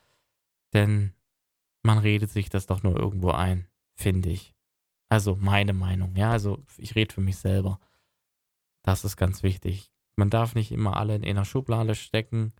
Denn 0.73 1.13
man 1.83 1.99
redet 1.99 2.31
sich 2.31 2.49
das 2.49 2.67
doch 2.67 2.83
nur 2.83 2.99
irgendwo 2.99 3.31
ein, 3.31 3.69
finde 3.95 4.31
ich. 4.31 4.52
Also 5.13 5.37
meine 5.39 5.75
Meinung, 5.75 6.17
ja, 6.17 6.31
also 6.31 6.65
ich 6.79 6.95
rede 6.95 7.13
für 7.13 7.21
mich 7.21 7.37
selber. 7.37 7.79
Das 8.83 9.05
ist 9.05 9.19
ganz 9.19 9.43
wichtig. 9.43 9.93
Man 10.17 10.31
darf 10.31 10.55
nicht 10.55 10.73
immer 10.73 10.97
alle 10.97 11.17
in 11.17 11.23
einer 11.23 11.45
Schublade 11.45 11.95
stecken. 11.95 12.55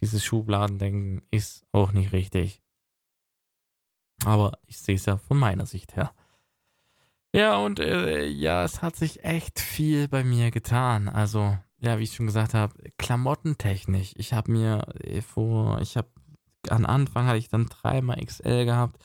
Dieses 0.00 0.24
Schubladendenken 0.24 1.20
ist 1.30 1.66
auch 1.70 1.92
nicht 1.92 2.12
richtig. 2.12 2.62
Aber 4.24 4.58
ich 4.66 4.78
sehe 4.78 4.94
es 4.94 5.04
ja 5.04 5.18
von 5.18 5.38
meiner 5.38 5.66
Sicht 5.66 5.94
her. 5.94 6.14
Ja, 7.34 7.58
und 7.58 7.78
äh, 7.78 8.24
ja, 8.24 8.64
es 8.64 8.80
hat 8.80 8.96
sich 8.96 9.22
echt 9.22 9.60
viel 9.60 10.08
bei 10.08 10.24
mir 10.24 10.50
getan. 10.50 11.10
Also, 11.10 11.58
ja, 11.78 11.98
wie 11.98 12.04
ich 12.04 12.14
schon 12.14 12.24
gesagt 12.24 12.54
habe, 12.54 12.72
klamottentechnisch. 12.96 14.14
Ich 14.16 14.32
habe 14.32 14.50
mir 14.50 14.86
äh, 15.00 15.20
vor, 15.20 15.78
ich 15.82 15.98
habe, 15.98 16.08
am 16.70 16.86
Anfang 16.86 17.26
hatte 17.26 17.36
ich 17.36 17.50
dann 17.50 17.66
dreimal 17.66 18.16
XL 18.24 18.64
gehabt 18.64 18.98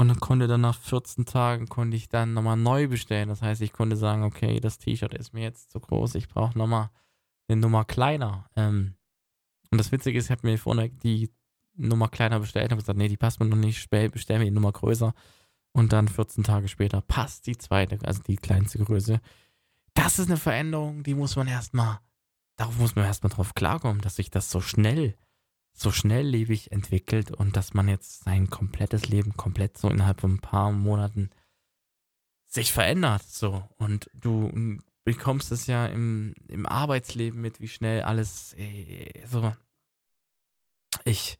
und 0.00 0.08
dann 0.08 0.20
konnte 0.20 0.46
dann 0.46 0.62
nach 0.62 0.78
14 0.78 1.26
Tagen, 1.26 1.68
konnte 1.68 1.94
ich 1.96 2.08
dann 2.08 2.32
nochmal 2.32 2.56
neu 2.56 2.88
bestellen. 2.88 3.28
Das 3.28 3.42
heißt, 3.42 3.60
ich 3.60 3.72
konnte 3.72 3.96
sagen, 3.96 4.24
okay, 4.24 4.58
das 4.58 4.78
T-Shirt 4.78 5.12
ist 5.12 5.34
mir 5.34 5.42
jetzt 5.42 5.70
zu 5.70 5.78
groß, 5.78 6.14
ich 6.14 6.28
brauche 6.28 6.56
nochmal 6.56 6.88
eine 7.48 7.60
Nummer 7.60 7.84
kleiner. 7.84 8.46
Ähm, 8.56 8.94
und 9.70 9.78
das 9.78 9.92
Witzige 9.92 10.18
ist, 10.18 10.26
ich 10.26 10.30
habe 10.30 10.46
mir 10.46 10.56
vorne 10.58 10.88
die 10.88 11.30
Nummer 11.74 12.08
kleiner 12.08 12.40
bestellt 12.40 12.72
und 12.72 12.78
gesagt, 12.78 12.98
nee, 12.98 13.08
die 13.08 13.18
passt 13.18 13.40
mir 13.40 13.46
noch 13.46 13.56
nicht, 13.56 13.90
bestell 13.90 14.38
mir 14.38 14.46
die 14.46 14.50
Nummer 14.50 14.72
größer. 14.72 15.12
Und 15.72 15.92
dann 15.92 16.08
14 16.08 16.44
Tage 16.44 16.68
später 16.68 17.02
passt 17.02 17.46
die 17.46 17.56
zweite, 17.56 17.98
also 18.04 18.22
die 18.22 18.36
kleinste 18.36 18.78
Größe. 18.78 19.20
Das 19.92 20.18
ist 20.18 20.28
eine 20.28 20.38
Veränderung, 20.38 21.02
die 21.02 21.14
muss 21.14 21.36
man 21.36 21.46
erstmal, 21.46 21.98
darauf 22.56 22.78
muss 22.78 22.96
man 22.96 23.04
erstmal 23.04 23.30
drauf 23.30 23.54
klarkommen, 23.54 24.00
dass 24.00 24.16
sich 24.16 24.30
das 24.30 24.50
so 24.50 24.60
schnell, 24.60 25.14
so 25.72 25.90
schnelllebig 25.90 26.72
entwickelt 26.72 27.30
und 27.30 27.56
dass 27.56 27.74
man 27.74 27.88
jetzt 27.88 28.24
sein 28.24 28.50
komplettes 28.50 29.08
Leben 29.08 29.36
komplett 29.36 29.78
so 29.78 29.88
innerhalb 29.88 30.20
von 30.20 30.34
ein 30.34 30.40
paar 30.40 30.72
Monaten 30.72 31.30
sich 32.46 32.72
verändert. 32.72 33.22
So. 33.22 33.68
Und 33.78 34.10
du 34.14 34.78
bekommst 35.04 35.52
es 35.52 35.66
ja 35.66 35.86
im, 35.86 36.34
im 36.48 36.66
Arbeitsleben 36.66 37.40
mit, 37.40 37.60
wie 37.60 37.68
schnell 37.68 38.02
alles 38.02 38.54
äh, 38.54 39.26
so. 39.26 39.52
Ich, 41.04 41.38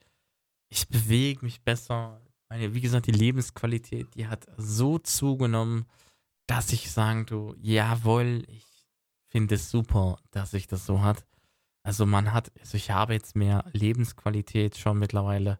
ich 0.69 0.89
bewege 0.89 1.45
mich 1.45 1.63
besser, 1.63 2.21
meine, 2.49 2.75
wie 2.75 2.81
gesagt, 2.81 3.07
die 3.07 3.13
Lebensqualität, 3.13 4.15
die 4.15 4.27
hat 4.27 4.47
so 4.57 4.99
zugenommen, 4.99 5.87
dass 6.47 6.73
ich 6.73 6.91
sagen 6.91 7.27
tu, 7.27 7.55
jawohl, 7.59 8.45
ich 8.49 8.67
finde 9.29 9.55
es 9.55 9.71
super, 9.71 10.19
dass 10.33 10.51
sich 10.51 10.67
das 10.67 10.85
so 10.85 11.03
hat. 11.03 11.25
Also 11.91 12.07
man 12.07 12.33
hat, 12.33 12.53
also 12.61 12.77
ich 12.77 12.93
habe 12.93 13.15
jetzt 13.15 13.35
mehr 13.35 13.65
Lebensqualität 13.73 14.79
schon 14.79 15.01
mittlerweile 15.01 15.59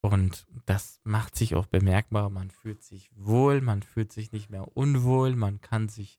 und 0.00 0.46
das 0.64 1.02
macht 1.04 1.36
sich 1.36 1.54
auch 1.54 1.66
bemerkbar. 1.66 2.30
Man 2.30 2.50
fühlt 2.50 2.82
sich 2.82 3.10
wohl, 3.14 3.60
man 3.60 3.82
fühlt 3.82 4.10
sich 4.10 4.32
nicht 4.32 4.48
mehr 4.48 4.74
unwohl, 4.74 5.36
man 5.36 5.60
kann 5.60 5.90
sich 5.90 6.18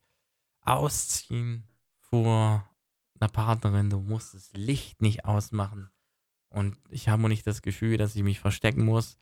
ausziehen 0.62 1.64
vor 1.98 2.70
einer 3.20 3.30
Partnerin, 3.30 3.90
du 3.90 4.00
musst 4.00 4.36
das 4.36 4.54
Licht 4.54 5.02
nicht 5.02 5.26
ausmachen. 5.26 5.90
Und 6.50 6.78
ich 6.92 7.10
habe 7.10 7.28
nicht 7.28 7.48
das 7.48 7.64
Gefühl, 7.64 7.98
dass 7.98 8.16
ich 8.16 8.22
mich 8.22 8.40
verstecken 8.40 8.86
muss. 8.86 9.18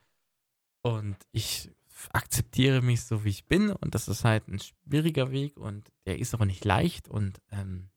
Und 0.81 1.15
ich 1.31 1.71
akzeptiere 2.11 2.81
mich 2.81 3.03
so, 3.03 3.23
wie 3.23 3.29
ich 3.29 3.47
bin. 3.47 3.71
Und 3.71 3.95
das 3.95 4.09
ist 4.09 4.25
halt 4.25 4.49
ein 4.49 4.59
schwieriger 4.59 5.31
Weg 5.31 5.55
und 5.55 5.93
der 6.05 6.19
ist 6.19 6.33
aber 6.33 6.45
nicht 6.45 6.65
leicht. 6.65 7.07
Und 7.07 7.39
ähm, 7.51 7.89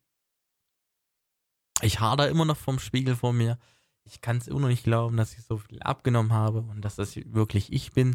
ich 1.83 2.01
hader 2.01 2.29
immer 2.29 2.45
noch 2.45 2.57
vom 2.57 2.79
Spiegel 2.79 3.17
vor 3.17 3.33
mir. 3.33 3.59
Ich 4.05 4.21
kann 4.21 4.39
es 4.39 4.49
immer 4.49 4.61
noch 4.61 4.69
nicht 4.69 4.85
glauben, 4.85 5.17
dass 5.17 5.35
ich 5.35 5.45
so 5.45 5.59
viel 5.59 5.81
abgenommen 5.81 6.33
habe 6.33 6.61
und 6.61 6.83
dass 6.83 6.97
das 6.97 7.17
wirklich 7.17 7.73
ich 7.73 7.93
bin, 7.93 8.15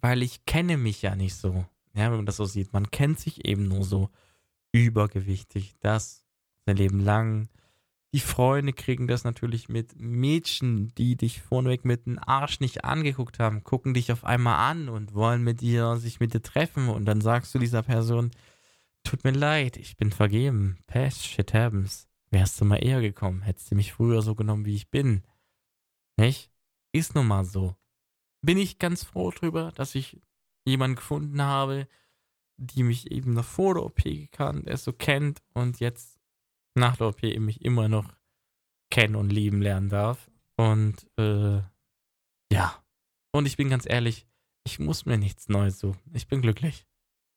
weil 0.00 0.22
ich 0.22 0.44
kenne 0.44 0.76
mich 0.76 1.02
ja 1.02 1.16
nicht 1.16 1.34
so. 1.34 1.64
Ja, 1.94 2.10
wenn 2.10 2.16
man 2.16 2.26
das 2.26 2.36
so 2.36 2.44
sieht. 2.44 2.72
Man 2.72 2.90
kennt 2.90 3.20
sich 3.20 3.44
eben 3.44 3.68
nur 3.68 3.84
so 3.84 4.10
übergewichtig. 4.72 5.74
Das 5.80 6.24
sein 6.66 6.76
Leben 6.76 7.00
lang. 7.00 7.48
Die 8.12 8.20
Freunde 8.20 8.72
kriegen 8.72 9.08
das 9.08 9.24
natürlich 9.24 9.68
mit. 9.68 9.98
Mädchen, 9.98 10.94
die 10.94 11.16
dich 11.16 11.42
vorneweg 11.42 11.84
mit 11.84 12.06
dem 12.06 12.18
Arsch 12.18 12.60
nicht 12.60 12.84
angeguckt 12.84 13.38
haben, 13.38 13.64
gucken 13.64 13.94
dich 13.94 14.12
auf 14.12 14.24
einmal 14.24 14.70
an 14.70 14.88
und 14.88 15.14
wollen 15.14 15.42
mit 15.42 15.60
dir, 15.60 15.96
sich 15.96 16.20
mit 16.20 16.32
dir 16.32 16.42
treffen. 16.42 16.88
Und 16.88 17.06
dann 17.06 17.20
sagst 17.20 17.54
du 17.54 17.58
dieser 17.58 17.82
Person, 17.82 18.30
tut 19.02 19.24
mir 19.24 19.32
leid, 19.32 19.76
ich 19.76 19.96
bin 19.96 20.12
vergeben. 20.12 20.78
Past 20.86 21.26
shit 21.26 21.52
happens. 21.54 22.08
Wärst 22.34 22.60
du 22.60 22.64
mal 22.64 22.84
eher 22.84 23.00
gekommen, 23.00 23.42
hättest 23.42 23.70
du 23.70 23.76
mich 23.76 23.92
früher 23.92 24.20
so 24.20 24.34
genommen, 24.34 24.64
wie 24.64 24.74
ich 24.74 24.90
bin. 24.90 25.22
Nicht? 26.16 26.50
Ist 26.92 27.14
nun 27.14 27.28
mal 27.28 27.44
so. 27.44 27.76
Bin 28.44 28.58
ich 28.58 28.80
ganz 28.80 29.04
froh 29.04 29.30
drüber, 29.30 29.70
dass 29.70 29.94
ich 29.94 30.20
jemanden 30.64 30.96
gefunden 30.96 31.40
habe, 31.40 31.86
die 32.56 32.82
mich 32.82 33.12
eben 33.12 33.34
noch 33.34 33.44
vor 33.44 33.74
der 33.74 33.84
OP 33.84 34.02
gekannt, 34.02 34.66
er 34.66 34.76
so 34.78 34.92
kennt 34.92 35.44
und 35.52 35.78
jetzt 35.78 36.18
nach 36.74 36.96
der 36.96 37.06
OP 37.06 37.22
mich 37.22 37.64
immer 37.64 37.86
noch 37.88 38.12
kennen 38.90 39.14
und 39.14 39.30
lieben 39.30 39.62
lernen 39.62 39.88
darf. 39.88 40.28
Und 40.56 41.08
äh, 41.16 41.62
ja. 42.52 42.84
Und 43.30 43.46
ich 43.46 43.56
bin 43.56 43.68
ganz 43.70 43.86
ehrlich, 43.88 44.26
ich 44.64 44.80
muss 44.80 45.06
mir 45.06 45.18
nichts 45.18 45.48
Neues 45.48 45.78
suchen. 45.78 46.10
Ich 46.12 46.26
bin 46.26 46.42
glücklich. 46.42 46.84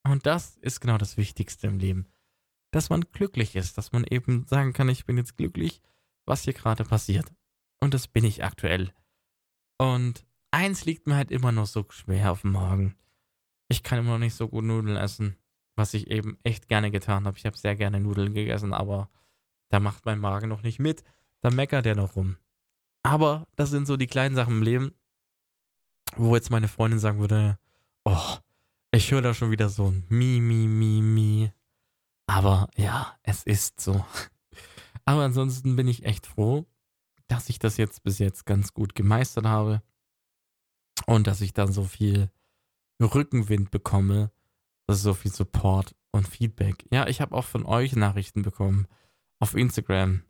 Und 0.03 0.25
das 0.25 0.57
ist 0.57 0.79
genau 0.79 0.97
das 0.97 1.17
Wichtigste 1.17 1.67
im 1.67 1.77
Leben. 1.77 2.07
Dass 2.71 2.89
man 2.89 3.01
glücklich 3.11 3.55
ist, 3.55 3.77
dass 3.77 3.91
man 3.91 4.03
eben 4.03 4.45
sagen 4.47 4.73
kann, 4.73 4.89
ich 4.89 5.05
bin 5.05 5.17
jetzt 5.17 5.37
glücklich, 5.37 5.81
was 6.25 6.43
hier 6.43 6.53
gerade 6.53 6.83
passiert. 6.83 7.31
Und 7.79 7.93
das 7.93 8.07
bin 8.07 8.25
ich 8.25 8.43
aktuell. 8.43 8.93
Und 9.77 10.25
eins 10.51 10.85
liegt 10.85 11.07
mir 11.07 11.15
halt 11.15 11.31
immer 11.31 11.51
noch 11.51 11.67
so 11.67 11.85
schwer 11.89 12.31
auf 12.31 12.41
dem 12.41 12.51
Magen. 12.51 12.95
Ich 13.69 13.83
kann 13.83 13.99
immer 13.99 14.13
noch 14.13 14.19
nicht 14.19 14.35
so 14.35 14.47
gut 14.47 14.63
Nudeln 14.63 14.97
essen, 14.97 15.37
was 15.75 15.93
ich 15.93 16.09
eben 16.09 16.37
echt 16.43 16.67
gerne 16.67 16.91
getan 16.91 17.25
habe. 17.25 17.37
Ich 17.37 17.45
habe 17.45 17.57
sehr 17.57 17.75
gerne 17.75 17.99
Nudeln 17.99 18.33
gegessen, 18.33 18.73
aber 18.73 19.09
da 19.69 19.79
macht 19.79 20.05
mein 20.05 20.19
Magen 20.19 20.49
noch 20.49 20.63
nicht 20.63 20.79
mit. 20.79 21.03
Da 21.41 21.51
meckert 21.51 21.85
er 21.85 21.95
noch 21.95 22.15
rum. 22.15 22.37
Aber 23.03 23.47
das 23.55 23.69
sind 23.69 23.85
so 23.85 23.95
die 23.95 24.07
kleinen 24.07 24.35
Sachen 24.35 24.57
im 24.57 24.63
Leben, 24.63 24.91
wo 26.15 26.35
jetzt 26.35 26.49
meine 26.49 26.67
Freundin 26.67 26.99
sagen 26.99 27.19
würde, 27.19 27.57
oh, 28.05 28.37
ich 28.91 29.11
höre 29.11 29.21
da 29.21 29.33
schon 29.33 29.51
wieder 29.51 29.69
so 29.69 29.91
ein 29.91 30.05
Mi, 30.09 30.39
Mi, 30.39 30.67
Mi, 30.67 31.01
Mi. 31.01 31.51
Aber 32.27 32.69
ja, 32.75 33.17
es 33.23 33.43
ist 33.43 33.81
so. 33.81 34.05
Aber 35.05 35.23
ansonsten 35.23 35.75
bin 35.75 35.87
ich 35.87 36.05
echt 36.05 36.27
froh, 36.27 36.65
dass 37.27 37.49
ich 37.49 37.59
das 37.59 37.77
jetzt 37.77 38.03
bis 38.03 38.19
jetzt 38.19 38.45
ganz 38.45 38.73
gut 38.73 38.93
gemeistert 38.93 39.45
habe 39.45 39.81
und 41.05 41.27
dass 41.27 41.41
ich 41.41 41.53
dann 41.53 41.71
so 41.71 41.83
viel 41.83 42.29
Rückenwind 43.01 43.71
bekomme, 43.71 44.31
so 44.87 45.13
viel 45.13 45.31
Support 45.31 45.95
und 46.11 46.27
Feedback. 46.27 46.85
Ja, 46.91 47.07
ich 47.07 47.21
habe 47.21 47.35
auch 47.35 47.45
von 47.45 47.65
euch 47.65 47.95
Nachrichten 47.95 48.41
bekommen 48.41 48.87
auf 49.39 49.55
Instagram 49.55 50.23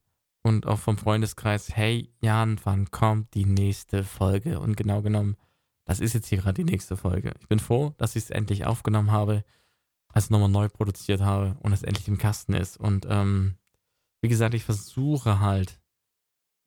und 0.44 0.68
auch 0.68 0.80
vom 0.80 0.98
Freundeskreis, 0.98 1.76
hey 1.76 2.12
Jan, 2.22 2.60
wann 2.64 2.92
kommt 2.92 3.34
die 3.34 3.46
nächste 3.46 4.04
Folge? 4.04 4.60
Und 4.60 4.78
genau 4.78 5.02
genommen, 5.02 5.38
das 5.86 6.00
ist 6.00 6.14
jetzt 6.14 6.28
hier 6.28 6.40
gerade 6.40 6.64
die 6.64 6.72
nächste 6.72 6.98
Folge. 6.98 7.34
Ich 7.40 7.48
bin 7.48 7.60
froh, 7.60 7.94
dass 7.98 8.16
ich 8.16 8.24
es 8.24 8.30
endlich 8.30 8.66
aufgenommen 8.66 9.12
habe, 9.12 9.44
also 10.14 10.34
nochmal 10.34 10.50
neu 10.50 10.70
produziert 10.70 11.22
habe 11.22 11.58
und 11.62 11.74
es 11.74 11.84
endlich 11.84 12.08
im 12.08 12.18
Kasten 12.18 12.54
ist. 12.54 12.78
Und 12.78 13.06
ähm, 13.10 13.56
wie 14.22 14.30
gesagt, 14.30 14.54
ich 14.54 14.64
versuche 14.64 15.40
halt 15.40 15.80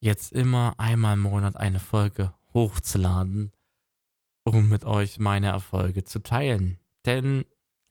jetzt 0.00 0.32
immer 0.32 0.74
einmal 0.78 1.14
im 1.14 1.20
Monat 1.20 1.56
eine 1.56 1.80
Folge 1.80 2.32
hochzuladen, 2.54 3.52
um 4.44 4.68
mit 4.68 4.84
euch 4.84 5.18
meine 5.18 5.48
Erfolge 5.48 6.04
zu 6.04 6.22
teilen. 6.22 6.78
Denn 7.06 7.44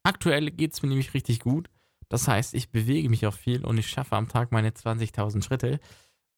aktuell 0.04 0.52
geht 0.52 0.74
es 0.74 0.82
mir 0.82 0.90
nämlich 0.90 1.14
richtig 1.14 1.40
gut. 1.40 1.70
Das 2.10 2.28
heißt, 2.28 2.56
ich 2.56 2.72
bewege 2.72 3.10
mich 3.10 3.28
auch 3.28 3.34
viel 3.34 3.64
und 3.64 3.78
ich 3.78 3.90
schaffe 3.90 4.16
am 4.16 4.28
Tag 4.28 4.52
meine 4.52 4.72
20.000 4.72 5.44
Schritte. 5.44 5.80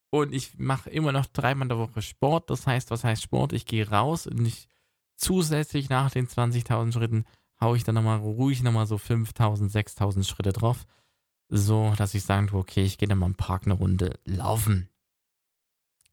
Und 0.10 0.34
ich 0.34 0.58
mache 0.60 0.89
immer 0.89 1.13
noch 1.13 1.25
dreimal 1.27 1.65
in 1.65 1.70
der 1.70 1.77
Woche 1.77 2.01
Sport. 2.01 2.50
Das 2.50 2.68
heißt, 2.68 2.91
was 2.91 3.06
heißt 3.06 3.24
Sport? 3.24 3.53
Ich 3.53 3.65
gehe 3.65 3.88
raus 3.88 4.27
und 4.27 4.46
ich 4.46 4.68
zusätzlich 5.15 5.88
nach 5.88 6.12
den 6.12 6.27
20.000 6.27 6.91
Schritten 6.91 7.25
haue 7.62 7.77
ich 7.77 7.84
dann 7.84 7.96
nochmal 7.96 8.20
ruhig 8.20 8.63
nochmal 8.63 8.88
so 8.88 8.96
5.000, 8.96 9.72
6.000 9.72 10.27
Schritte 10.27 10.51
drauf. 10.51 10.86
So, 11.50 11.94
dass 11.98 12.13
ich 12.13 12.24
sagen 12.24 12.48
tue, 12.48 12.60
okay, 12.60 12.84
ich 12.84 12.98
gehe 12.98 13.08
dann 13.08 13.20
mal 13.20 13.25
im 13.27 13.36
Park 13.36 13.63
eine 13.65 13.74
Runde 13.74 14.20
laufen. 14.25 14.89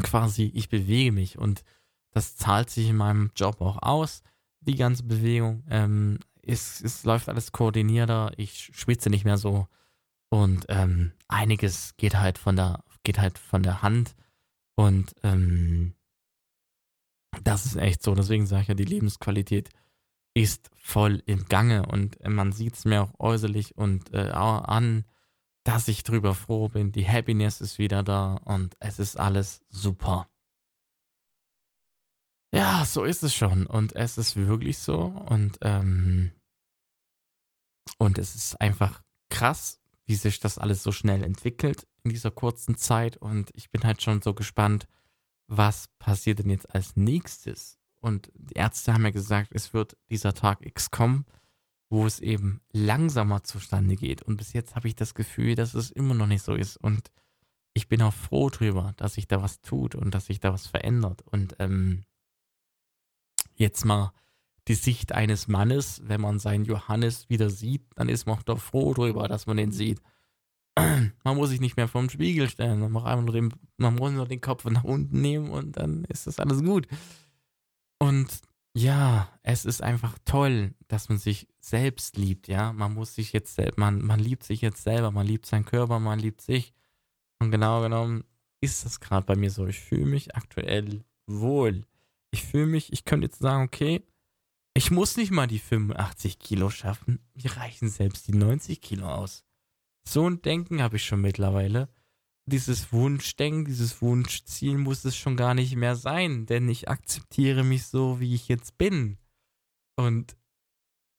Quasi, 0.02 0.50
ich 0.54 0.68
bewege 0.68 1.12
mich 1.12 1.38
und 1.38 1.64
das 2.12 2.36
zahlt 2.36 2.70
sich 2.70 2.88
in 2.88 2.96
meinem 2.96 3.30
Job 3.36 3.60
auch 3.60 3.78
aus, 3.82 4.22
die 4.60 4.76
ganze 4.76 5.04
Bewegung. 5.04 5.64
Ähm, 5.68 6.18
es, 6.42 6.80
es 6.80 7.04
läuft 7.04 7.28
alles 7.28 7.52
koordinierter, 7.52 8.32
ich 8.36 8.70
schwitze 8.74 9.10
nicht 9.10 9.24
mehr 9.24 9.38
so 9.38 9.68
und 10.30 10.66
ähm, 10.68 11.12
einiges 11.28 11.96
geht 11.96 12.16
halt 12.16 12.38
von 12.38 12.56
der 12.56 12.84
geht 13.04 13.18
halt 13.18 13.38
von 13.38 13.62
der 13.62 13.82
Hand 13.82 14.14
und 14.76 15.14
ähm, 15.22 15.94
das 17.42 17.66
ist 17.66 17.76
echt 17.76 18.02
so. 18.02 18.14
Deswegen 18.14 18.46
sage 18.46 18.62
ich 18.62 18.68
ja, 18.68 18.74
die 18.74 18.84
Lebensqualität 18.84 19.70
ist 20.42 20.70
voll 20.76 21.22
im 21.26 21.46
Gange 21.46 21.86
und 21.86 22.16
man 22.26 22.52
sieht 22.52 22.74
es 22.74 22.84
mir 22.84 23.02
auch 23.02 23.18
äußerlich 23.18 23.76
und 23.76 24.12
äh, 24.14 24.30
an, 24.30 25.04
dass 25.64 25.88
ich 25.88 26.02
drüber 26.02 26.34
froh 26.34 26.68
bin. 26.68 26.92
Die 26.92 27.06
Happiness 27.06 27.60
ist 27.60 27.78
wieder 27.78 28.02
da 28.02 28.34
und 28.44 28.76
es 28.80 28.98
ist 28.98 29.18
alles 29.18 29.60
super. 29.68 30.28
Ja, 32.52 32.84
so 32.86 33.04
ist 33.04 33.22
es 33.22 33.34
schon 33.34 33.66
und 33.66 33.94
es 33.94 34.16
ist 34.16 34.36
wirklich 34.36 34.78
so 34.78 34.98
und 35.00 35.58
ähm, 35.60 36.32
und 37.98 38.18
es 38.18 38.34
ist 38.34 38.60
einfach 38.60 39.02
krass, 39.30 39.80
wie 40.04 40.14
sich 40.14 40.40
das 40.40 40.58
alles 40.58 40.82
so 40.82 40.92
schnell 40.92 41.22
entwickelt 41.22 41.86
in 42.02 42.10
dieser 42.10 42.30
kurzen 42.30 42.76
Zeit. 42.76 43.16
Und 43.16 43.50
ich 43.54 43.70
bin 43.70 43.84
halt 43.84 44.02
schon 44.02 44.22
so 44.22 44.34
gespannt, 44.34 44.86
was 45.46 45.88
passiert 45.98 46.38
denn 46.40 46.50
jetzt 46.50 46.74
als 46.74 46.96
nächstes. 46.96 47.77
Und 48.00 48.30
die 48.34 48.54
Ärzte 48.54 48.92
haben 48.92 49.04
ja 49.04 49.10
gesagt, 49.10 49.50
es 49.52 49.74
wird 49.74 49.96
dieser 50.10 50.34
Tag 50.34 50.64
X 50.64 50.90
kommen, 50.90 51.26
wo 51.90 52.06
es 52.06 52.20
eben 52.20 52.60
langsamer 52.72 53.42
zustande 53.44 53.96
geht. 53.96 54.22
Und 54.22 54.36
bis 54.36 54.52
jetzt 54.52 54.76
habe 54.76 54.88
ich 54.88 54.94
das 54.96 55.14
Gefühl, 55.14 55.54
dass 55.54 55.74
es 55.74 55.90
immer 55.90 56.14
noch 56.14 56.26
nicht 56.26 56.42
so 56.42 56.54
ist. 56.54 56.76
Und 56.76 57.10
ich 57.74 57.88
bin 57.88 58.02
auch 58.02 58.12
froh 58.12 58.50
drüber, 58.50 58.92
dass 58.96 59.14
sich 59.14 59.26
da 59.26 59.42
was 59.42 59.60
tut 59.60 59.94
und 59.94 60.14
dass 60.14 60.26
sich 60.26 60.40
da 60.40 60.52
was 60.52 60.66
verändert. 60.66 61.22
Und 61.22 61.56
ähm, 61.58 62.04
jetzt 63.54 63.84
mal 63.84 64.12
die 64.68 64.74
Sicht 64.74 65.12
eines 65.12 65.48
Mannes, 65.48 66.02
wenn 66.04 66.20
man 66.20 66.38
seinen 66.38 66.64
Johannes 66.64 67.28
wieder 67.30 67.50
sieht, 67.50 67.82
dann 67.94 68.08
ist 68.08 68.26
man 68.26 68.38
doch 68.44 68.58
froh 68.58 68.92
darüber, 68.94 69.26
dass 69.26 69.46
man 69.46 69.56
den 69.56 69.72
sieht. 69.72 70.00
Man 71.24 71.36
muss 71.36 71.48
sich 71.48 71.60
nicht 71.60 71.76
mehr 71.76 71.88
vorm 71.88 72.08
Spiegel 72.08 72.48
stellen, 72.48 72.78
man, 72.78 72.92
muss 72.92 73.02
nur 73.02 73.32
den, 73.32 73.52
man 73.78 73.96
muss 73.96 74.12
nur 74.12 74.28
den 74.28 74.40
Kopf 74.40 74.64
nach 74.66 74.84
unten 74.84 75.20
nehmen 75.20 75.50
und 75.50 75.76
dann 75.76 76.04
ist 76.04 76.28
das 76.28 76.38
alles 76.38 76.62
gut. 76.62 76.86
Und 77.98 78.28
ja, 78.74 79.28
es 79.42 79.64
ist 79.64 79.82
einfach 79.82 80.18
toll, 80.24 80.74
dass 80.86 81.08
man 81.08 81.18
sich 81.18 81.48
selbst 81.58 82.16
liebt, 82.16 82.48
ja. 82.48 82.72
Man 82.72 82.94
muss 82.94 83.14
sich 83.14 83.32
jetzt 83.32 83.60
man, 83.76 84.04
man 84.04 84.20
liebt 84.20 84.44
sich 84.44 84.60
jetzt 84.60 84.82
selber, 84.82 85.10
man 85.10 85.26
liebt 85.26 85.46
seinen 85.46 85.64
Körper, 85.64 85.98
man 85.98 86.18
liebt 86.18 86.40
sich. 86.40 86.74
Und 87.40 87.50
genau 87.50 87.80
genommen 87.82 88.24
ist 88.60 88.84
das 88.84 89.00
gerade 89.00 89.26
bei 89.26 89.36
mir 89.36 89.50
so. 89.50 89.66
Ich 89.66 89.80
fühle 89.80 90.06
mich 90.06 90.36
aktuell 90.36 91.04
wohl. 91.26 91.86
Ich 92.30 92.44
fühle 92.44 92.66
mich, 92.66 92.92
ich 92.92 93.04
könnte 93.04 93.26
jetzt 93.26 93.38
sagen, 93.38 93.64
okay, 93.64 94.02
ich 94.74 94.90
muss 94.90 95.16
nicht 95.16 95.30
mal 95.30 95.46
die 95.46 95.58
85 95.58 96.38
Kilo 96.38 96.70
schaffen. 96.70 97.20
Mir 97.34 97.56
reichen 97.56 97.88
selbst 97.88 98.28
die 98.28 98.34
90 98.34 98.80
Kilo 98.80 99.08
aus. 99.08 99.44
So 100.06 100.28
ein 100.28 100.40
Denken 100.42 100.82
habe 100.82 100.96
ich 100.96 101.04
schon 101.04 101.20
mittlerweile. 101.20 101.88
Dieses 102.48 102.92
Wunschdenken, 102.92 103.64
dieses 103.64 104.00
Wunschziel 104.00 104.78
muss 104.78 105.04
es 105.04 105.16
schon 105.16 105.36
gar 105.36 105.54
nicht 105.54 105.76
mehr 105.76 105.96
sein, 105.96 106.46
denn 106.46 106.68
ich 106.68 106.88
akzeptiere 106.88 107.62
mich 107.62 107.86
so, 107.86 108.20
wie 108.20 108.34
ich 108.34 108.48
jetzt 108.48 108.78
bin. 108.78 109.18
Und 109.96 110.36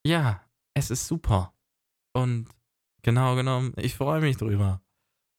ja, 0.04 0.44
es 0.74 0.90
ist 0.90 1.06
super. 1.06 1.54
Und 2.12 2.48
genau 3.02 3.36
genommen, 3.36 3.72
ich 3.76 3.94
freue 3.94 4.20
mich 4.20 4.36
drüber. 4.36 4.82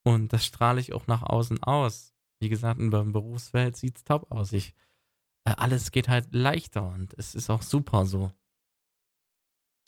Und 0.04 0.32
das 0.32 0.44
strahle 0.44 0.80
ich 0.80 0.92
auch 0.92 1.06
nach 1.06 1.22
außen 1.22 1.62
aus. 1.62 2.14
Wie 2.40 2.48
gesagt, 2.48 2.80
in 2.80 2.90
der 2.90 3.04
Berufswelt 3.04 3.76
sieht 3.76 3.98
es 3.98 4.04
top 4.04 4.30
aus. 4.32 4.52
Ich, 4.52 4.74
äh, 5.44 5.54
alles 5.56 5.92
geht 5.92 6.08
halt 6.08 6.34
leichter 6.34 6.88
und 6.88 7.14
es 7.14 7.34
ist 7.34 7.50
auch 7.50 7.62
super 7.62 8.06
so. 8.06 8.32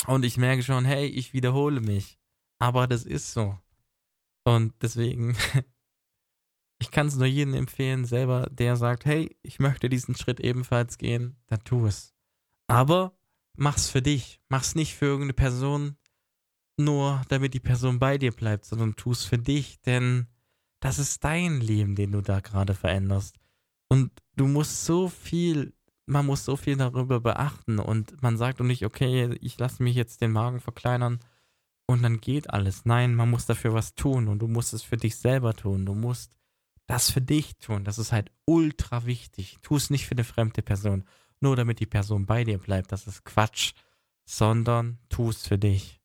Und 0.07 0.25
ich 0.25 0.37
merke 0.37 0.63
schon, 0.63 0.85
hey, 0.85 1.07
ich 1.07 1.33
wiederhole 1.33 1.81
mich. 1.81 2.19
Aber 2.61 2.87
das 2.87 3.05
ist 3.05 3.33
so. 3.33 3.59
Und 4.45 4.75
deswegen, 4.83 5.37
ich 6.79 6.91
kann 6.91 7.07
es 7.07 7.17
nur 7.17 7.27
jedem 7.27 7.55
empfehlen, 7.55 8.05
selber, 8.05 8.49
der 8.51 8.77
sagt, 8.77 9.05
hey, 9.05 9.37
ich 9.43 9.59
möchte 9.59 9.89
diesen 9.89 10.17
Schritt 10.17 10.41
ebenfalls 10.41 10.99
gehen, 10.99 11.37
dann 11.47 11.63
tu 11.65 11.87
es. 11.87 12.15
Aber 12.67 13.17
mach's 13.57 13.89
für 13.89 14.03
dich. 14.03 14.41
Mach's 14.49 14.75
nicht 14.75 14.95
für 14.95 15.07
irgendeine 15.07 15.35
Person, 15.35 15.97
nur 16.77 17.23
damit 17.29 17.55
die 17.55 17.61
Person 17.61 17.99
bei 17.99 18.19
dir 18.19 18.33
bleibt, 18.33 18.65
sondern 18.65 18.97
tu 18.97 19.13
es 19.13 19.25
für 19.25 19.39
dich, 19.39 19.81
denn 19.83 20.27
das 20.81 20.99
ist 20.99 21.25
dein 21.25 21.61
Leben, 21.61 21.95
den 21.95 22.13
du 22.13 22.21
da 22.21 22.41
gerade 22.41 22.75
veränderst. 22.75 23.37
Und 23.89 24.11
du 24.37 24.47
musst 24.47 24.85
so 24.85 25.09
viel, 25.09 25.73
man 26.07 26.27
muss 26.27 26.45
so 26.45 26.57
viel 26.57 26.77
darüber 26.77 27.21
beachten 27.21 27.79
und 27.79 28.21
man 28.23 28.37
sagt 28.37 28.61
doch 28.61 28.65
nicht, 28.65 28.85
okay, 28.85 29.37
ich 29.41 29.59
lasse 29.59 29.83
mich 29.83 29.95
jetzt 29.95 30.21
den 30.21 30.33
Magen 30.33 30.61
verkleinern 30.61 31.21
und 31.87 32.03
dann 32.03 32.21
geht 32.21 32.51
alles. 32.51 32.85
Nein, 32.85 33.15
man 33.15 33.31
muss 33.31 33.47
dafür 33.47 33.73
was 33.73 33.95
tun 33.95 34.29
und 34.29 34.41
du 34.41 34.49
musst 34.49 34.75
es 34.75 34.83
für 34.83 34.97
dich 34.97 35.17
selber 35.17 35.55
tun. 35.55 35.87
Du 35.87 35.95
musst 35.95 36.37
das 36.87 37.11
für 37.11 37.21
dich 37.21 37.57
tun. 37.59 37.85
Das 37.85 37.99
ist 37.99 38.13
halt 38.13 38.31
ultra 38.45 39.07
wichtig. 39.07 39.59
Tu 39.63 39.77
es 39.77 39.91
nicht 39.91 40.07
für 40.07 40.13
eine 40.13 40.25
fremde 40.25 40.63
Person, 40.63 41.05
nur 41.41 41.57
damit 41.57 41.81
die 41.81 41.87
Person 41.87 42.27
bei 42.27 42.45
dir 42.45 42.59
bleibt. 42.59 42.93
Das 42.93 43.07
ist 43.07 43.25
Quatsch, 43.25 43.73
sondern 44.25 44.99
tu 45.09 45.31
es 45.31 45.47
für 45.47 45.59
dich. 45.59 46.01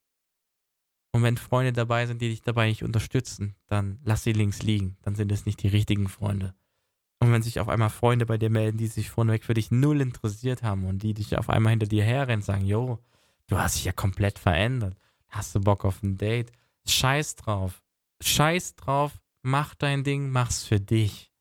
Und 1.11 1.23
wenn 1.23 1.37
Freunde 1.37 1.73
dabei 1.73 2.05
sind, 2.05 2.21
die 2.21 2.29
dich 2.29 2.41
dabei 2.41 2.67
nicht 2.67 2.83
unterstützen, 2.83 3.55
dann 3.67 3.99
lass 4.03 4.23
sie 4.23 4.33
links 4.33 4.61
liegen. 4.61 4.97
Dann 5.01 5.15
sind 5.15 5.31
es 5.31 5.45
nicht 5.45 5.61
die 5.63 5.67
richtigen 5.67 6.07
Freunde. 6.07 6.53
Und 7.19 7.33
wenn 7.33 7.41
sich 7.41 7.59
auf 7.59 7.67
einmal 7.67 7.89
Freunde 7.89 8.25
bei 8.25 8.37
dir 8.37 8.49
melden, 8.49 8.77
die 8.77 8.87
sich 8.87 9.09
vorneweg 9.09 9.43
für 9.43 9.53
dich 9.53 9.71
null 9.71 9.99
interessiert 9.99 10.63
haben 10.63 10.85
und 10.85 11.03
die 11.03 11.13
dich 11.13 11.37
auf 11.37 11.49
einmal 11.49 11.71
hinter 11.71 11.87
dir 11.87 12.03
herrennen, 12.03 12.43
sagen, 12.43 12.65
yo, 12.65 12.99
du 13.47 13.57
hast 13.57 13.75
dich 13.75 13.85
ja 13.85 13.91
komplett 13.91 14.39
verändert. 14.39 14.97
Hast 15.27 15.53
du 15.53 15.59
Bock 15.59 15.83
auf 15.83 16.01
ein 16.01 16.17
Date? 16.17 16.51
Scheiß 16.85 17.35
drauf. 17.35 17.83
Scheiß 18.21 18.75
drauf. 18.75 19.19
Mach 19.41 19.75
dein 19.75 20.03
Ding, 20.03 20.29
mach's 20.29 20.63
für 20.63 20.79
dich. 20.79 21.31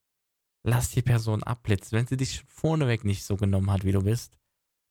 Lass 0.62 0.90
die 0.90 1.02
Person 1.02 1.42
abblitzen. 1.42 1.98
Wenn 1.98 2.06
sie 2.06 2.16
dich 2.16 2.42
vorneweg 2.46 3.04
nicht 3.04 3.24
so 3.24 3.36
genommen 3.36 3.70
hat, 3.70 3.84
wie 3.84 3.92
du 3.92 4.02
bist, 4.02 4.38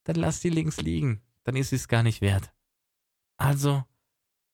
dann 0.04 0.16
lass 0.16 0.42
sie 0.42 0.50
links 0.50 0.82
liegen. 0.82 1.22
Dann 1.44 1.56
ist 1.56 1.70
sie 1.70 1.76
es 1.76 1.88
gar 1.88 2.04
nicht 2.04 2.22
wert. 2.22 2.54
Also, 3.38 3.84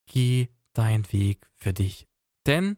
geh 0.05 0.49
deinen 0.73 1.11
Weg 1.11 1.49
für 1.55 1.73
dich. 1.73 2.07
Denn 2.45 2.77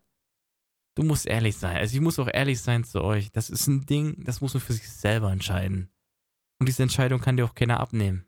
du 0.95 1.03
musst 1.03 1.25
ehrlich 1.25 1.57
sein. 1.57 1.77
Also 1.77 1.95
ich 1.95 2.01
muss 2.01 2.19
auch 2.19 2.29
ehrlich 2.31 2.61
sein 2.61 2.83
zu 2.83 3.01
euch. 3.01 3.31
Das 3.31 3.49
ist 3.49 3.67
ein 3.67 3.85
Ding, 3.85 4.23
das 4.23 4.41
muss 4.41 4.53
man 4.53 4.61
für 4.61 4.73
sich 4.73 4.89
selber 4.89 5.31
entscheiden. 5.31 5.89
Und 6.59 6.67
diese 6.67 6.83
Entscheidung 6.83 7.19
kann 7.19 7.37
dir 7.37 7.45
auch 7.45 7.55
keiner 7.55 7.79
abnehmen. 7.79 8.25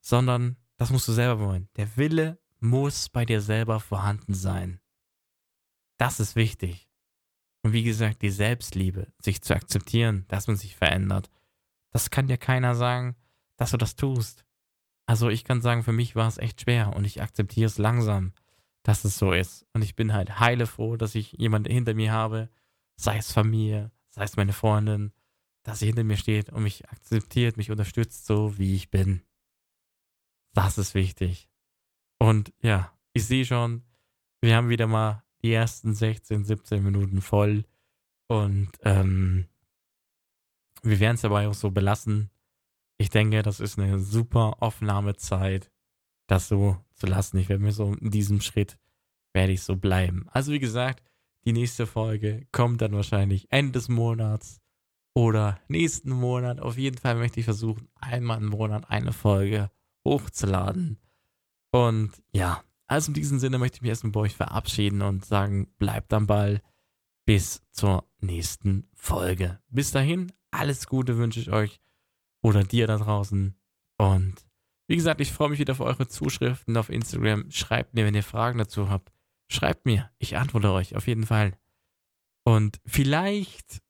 Sondern 0.00 0.56
das 0.76 0.90
musst 0.90 1.08
du 1.08 1.12
selber 1.12 1.40
wollen. 1.40 1.68
Der 1.76 1.96
Wille 1.96 2.38
muss 2.60 3.08
bei 3.08 3.24
dir 3.24 3.40
selber 3.40 3.80
vorhanden 3.80 4.34
sein. 4.34 4.81
Das 5.98 6.20
ist 6.20 6.36
wichtig. 6.36 6.88
Und 7.62 7.72
wie 7.72 7.84
gesagt, 7.84 8.22
die 8.22 8.30
Selbstliebe, 8.30 9.12
sich 9.20 9.40
zu 9.42 9.54
akzeptieren, 9.54 10.24
dass 10.28 10.48
man 10.48 10.56
sich 10.56 10.74
verändert, 10.74 11.30
das 11.90 12.10
kann 12.10 12.26
dir 12.26 12.38
keiner 12.38 12.74
sagen, 12.74 13.16
dass 13.56 13.70
du 13.70 13.76
das 13.76 13.94
tust. 13.94 14.44
Also 15.06 15.28
ich 15.28 15.44
kann 15.44 15.60
sagen, 15.60 15.82
für 15.82 15.92
mich 15.92 16.16
war 16.16 16.26
es 16.26 16.38
echt 16.38 16.62
schwer 16.62 16.96
und 16.96 17.04
ich 17.04 17.22
akzeptiere 17.22 17.66
es 17.66 17.78
langsam, 17.78 18.32
dass 18.82 19.04
es 19.04 19.18
so 19.18 19.32
ist. 19.32 19.66
Und 19.72 19.82
ich 19.82 19.94
bin 19.94 20.12
halt 20.12 20.40
heile 20.40 20.66
froh, 20.66 20.96
dass 20.96 21.14
ich 21.14 21.32
jemanden 21.32 21.70
hinter 21.70 21.94
mir 21.94 22.12
habe, 22.12 22.48
sei 22.96 23.18
es 23.18 23.32
Familie, 23.32 23.90
sei 24.08 24.24
es 24.24 24.36
meine 24.36 24.52
Freundin, 24.52 25.12
dass 25.62 25.78
sie 25.78 25.86
hinter 25.86 26.04
mir 26.04 26.16
steht 26.16 26.50
und 26.50 26.62
mich 26.62 26.88
akzeptiert, 26.88 27.56
mich 27.56 27.70
unterstützt, 27.70 28.26
so 28.26 28.58
wie 28.58 28.74
ich 28.74 28.90
bin. 28.90 29.22
Das 30.54 30.78
ist 30.78 30.94
wichtig. 30.94 31.48
Und 32.18 32.52
ja, 32.60 32.92
ich 33.12 33.24
sehe 33.24 33.44
schon, 33.44 33.82
wir 34.40 34.56
haben 34.56 34.68
wieder 34.68 34.86
mal 34.86 35.22
die 35.42 35.52
ersten 35.52 35.94
16, 35.94 36.44
17 36.44 36.82
Minuten 36.82 37.20
voll. 37.20 37.64
Und 38.28 38.70
ähm, 38.82 39.46
wir 40.82 41.00
werden 41.00 41.16
es 41.16 41.22
dabei 41.22 41.48
auch 41.48 41.54
so 41.54 41.70
belassen. 41.70 42.30
Ich 42.98 43.10
denke, 43.10 43.42
das 43.42 43.60
ist 43.60 43.78
eine 43.78 43.98
super 43.98 44.62
Aufnahmezeit, 44.62 45.70
das 46.28 46.48
so 46.48 46.76
zu 46.94 47.06
lassen. 47.06 47.38
Ich 47.38 47.48
werde 47.48 47.62
mir 47.62 47.72
so 47.72 47.94
in 47.94 48.10
diesem 48.10 48.40
Schritt 48.40 48.78
werde 49.32 49.52
ich 49.52 49.62
so 49.62 49.76
bleiben. 49.76 50.26
Also 50.30 50.52
wie 50.52 50.58
gesagt, 50.58 51.02
die 51.44 51.52
nächste 51.52 51.86
Folge 51.86 52.46
kommt 52.52 52.82
dann 52.82 52.92
wahrscheinlich 52.92 53.46
Ende 53.50 53.72
des 53.72 53.88
Monats 53.88 54.60
oder 55.14 55.58
nächsten 55.68 56.10
Monat. 56.10 56.60
Auf 56.60 56.78
jeden 56.78 56.98
Fall 56.98 57.16
möchte 57.16 57.40
ich 57.40 57.44
versuchen, 57.44 57.88
einmal 57.96 58.38
im 58.38 58.48
Monat 58.48 58.88
eine 58.90 59.12
Folge 59.12 59.70
hochzuladen. 60.06 60.98
Und 61.70 62.12
ja, 62.32 62.62
also 62.86 63.08
in 63.10 63.14
diesem 63.14 63.38
Sinne 63.38 63.58
möchte 63.58 63.76
ich 63.76 63.82
mich 63.82 63.90
erstmal 63.90 64.12
bei 64.12 64.20
euch 64.20 64.34
verabschieden 64.34 65.02
und 65.02 65.24
sagen, 65.24 65.72
bleibt 65.78 66.12
am 66.12 66.26
Ball 66.26 66.62
bis 67.24 67.62
zur 67.70 68.08
nächsten 68.20 68.88
Folge. 68.94 69.60
Bis 69.68 69.90
dahin, 69.90 70.32
alles 70.50 70.86
Gute 70.86 71.16
wünsche 71.16 71.40
ich 71.40 71.50
euch 71.50 71.80
oder 72.42 72.64
dir 72.64 72.86
da 72.86 72.98
draußen. 72.98 73.56
Und 73.98 74.34
wie 74.88 74.96
gesagt, 74.96 75.20
ich 75.20 75.32
freue 75.32 75.48
mich 75.50 75.58
wieder 75.58 75.72
auf 75.72 75.80
eure 75.80 76.08
Zuschriften 76.08 76.76
auf 76.76 76.88
Instagram. 76.88 77.50
Schreibt 77.50 77.94
mir, 77.94 78.04
wenn 78.04 78.14
ihr 78.14 78.22
Fragen 78.22 78.58
dazu 78.58 78.90
habt. 78.90 79.12
Schreibt 79.48 79.86
mir, 79.86 80.10
ich 80.18 80.36
antworte 80.36 80.72
euch 80.72 80.96
auf 80.96 81.06
jeden 81.06 81.26
Fall. 81.26 81.56
Und 82.44 82.80
vielleicht 82.84 83.82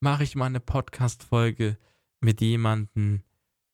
mache 0.00 0.24
ich 0.24 0.34
mal 0.34 0.46
eine 0.46 0.60
Podcast-Folge 0.60 1.78
mit 2.20 2.40
jemandem, 2.40 3.22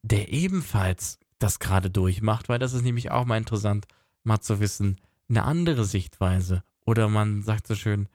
der 0.03 0.33
ebenfalls 0.33 1.19
das 1.39 1.59
gerade 1.59 1.91
durchmacht, 1.91 2.49
weil 2.49 2.59
das 2.59 2.73
ist 2.73 2.83
nämlich 2.83 3.11
auch 3.11 3.25
mal 3.25 3.39
interessant, 3.39 3.87
mal 4.27 4.41
zu 4.41 4.61
wissen, 4.61 5.01
eine 5.29 5.45
andere 5.45 5.85
Sichtweise. 5.85 6.62
Oder 6.85 7.09
man 7.09 7.43
sagt 7.43 7.67
so 7.67 7.75
schön, 7.75 8.09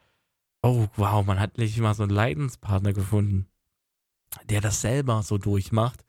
oh 0.62 0.88
wow, 0.96 1.26
man 1.26 1.40
hat 1.40 1.58
nicht 1.58 1.78
mal 1.80 1.94
so 1.94 2.04
einen 2.04 2.12
Leidenspartner 2.12 2.94
gefunden, 2.94 3.48
der 4.50 4.62
das 4.62 4.82
selber 4.82 5.24
so 5.24 5.38
durchmacht. 5.38 6.06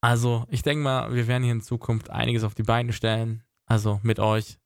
Also, 0.00 0.46
ich 0.48 0.62
denke 0.62 0.82
mal, 0.82 1.14
wir 1.14 1.28
werden 1.28 1.44
hier 1.44 1.52
in 1.52 1.60
Zukunft 1.60 2.10
einiges 2.10 2.44
auf 2.44 2.54
die 2.54 2.64
Beine 2.64 2.92
stellen. 2.92 3.44
Also 3.66 4.00
mit 4.02 4.18
euch. 4.18 4.58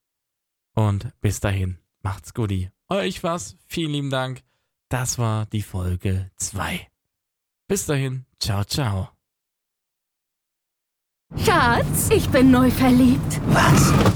Und 0.75 1.13
bis 1.21 1.41
dahin, 1.41 1.79
macht's 2.01 2.33
gut. 2.33 2.53
Euch 2.89 3.23
was. 3.23 3.57
Vielen 3.67 3.93
lieben 3.93 4.11
Dank. 4.11 4.43
Das 4.89 5.19
war 5.19 5.47
die 5.47 5.63
Folge 5.63 6.31
2. 6.37 6.89
Bis 7.69 7.87
dahin, 7.87 8.25
ciao, 8.39 8.65
ciao. 8.65 9.11
Schatz, 11.45 12.11
ich 12.11 12.29
bin 12.31 12.51
neu 12.51 12.71
verliebt. 12.71 13.41
Was? 13.49 14.16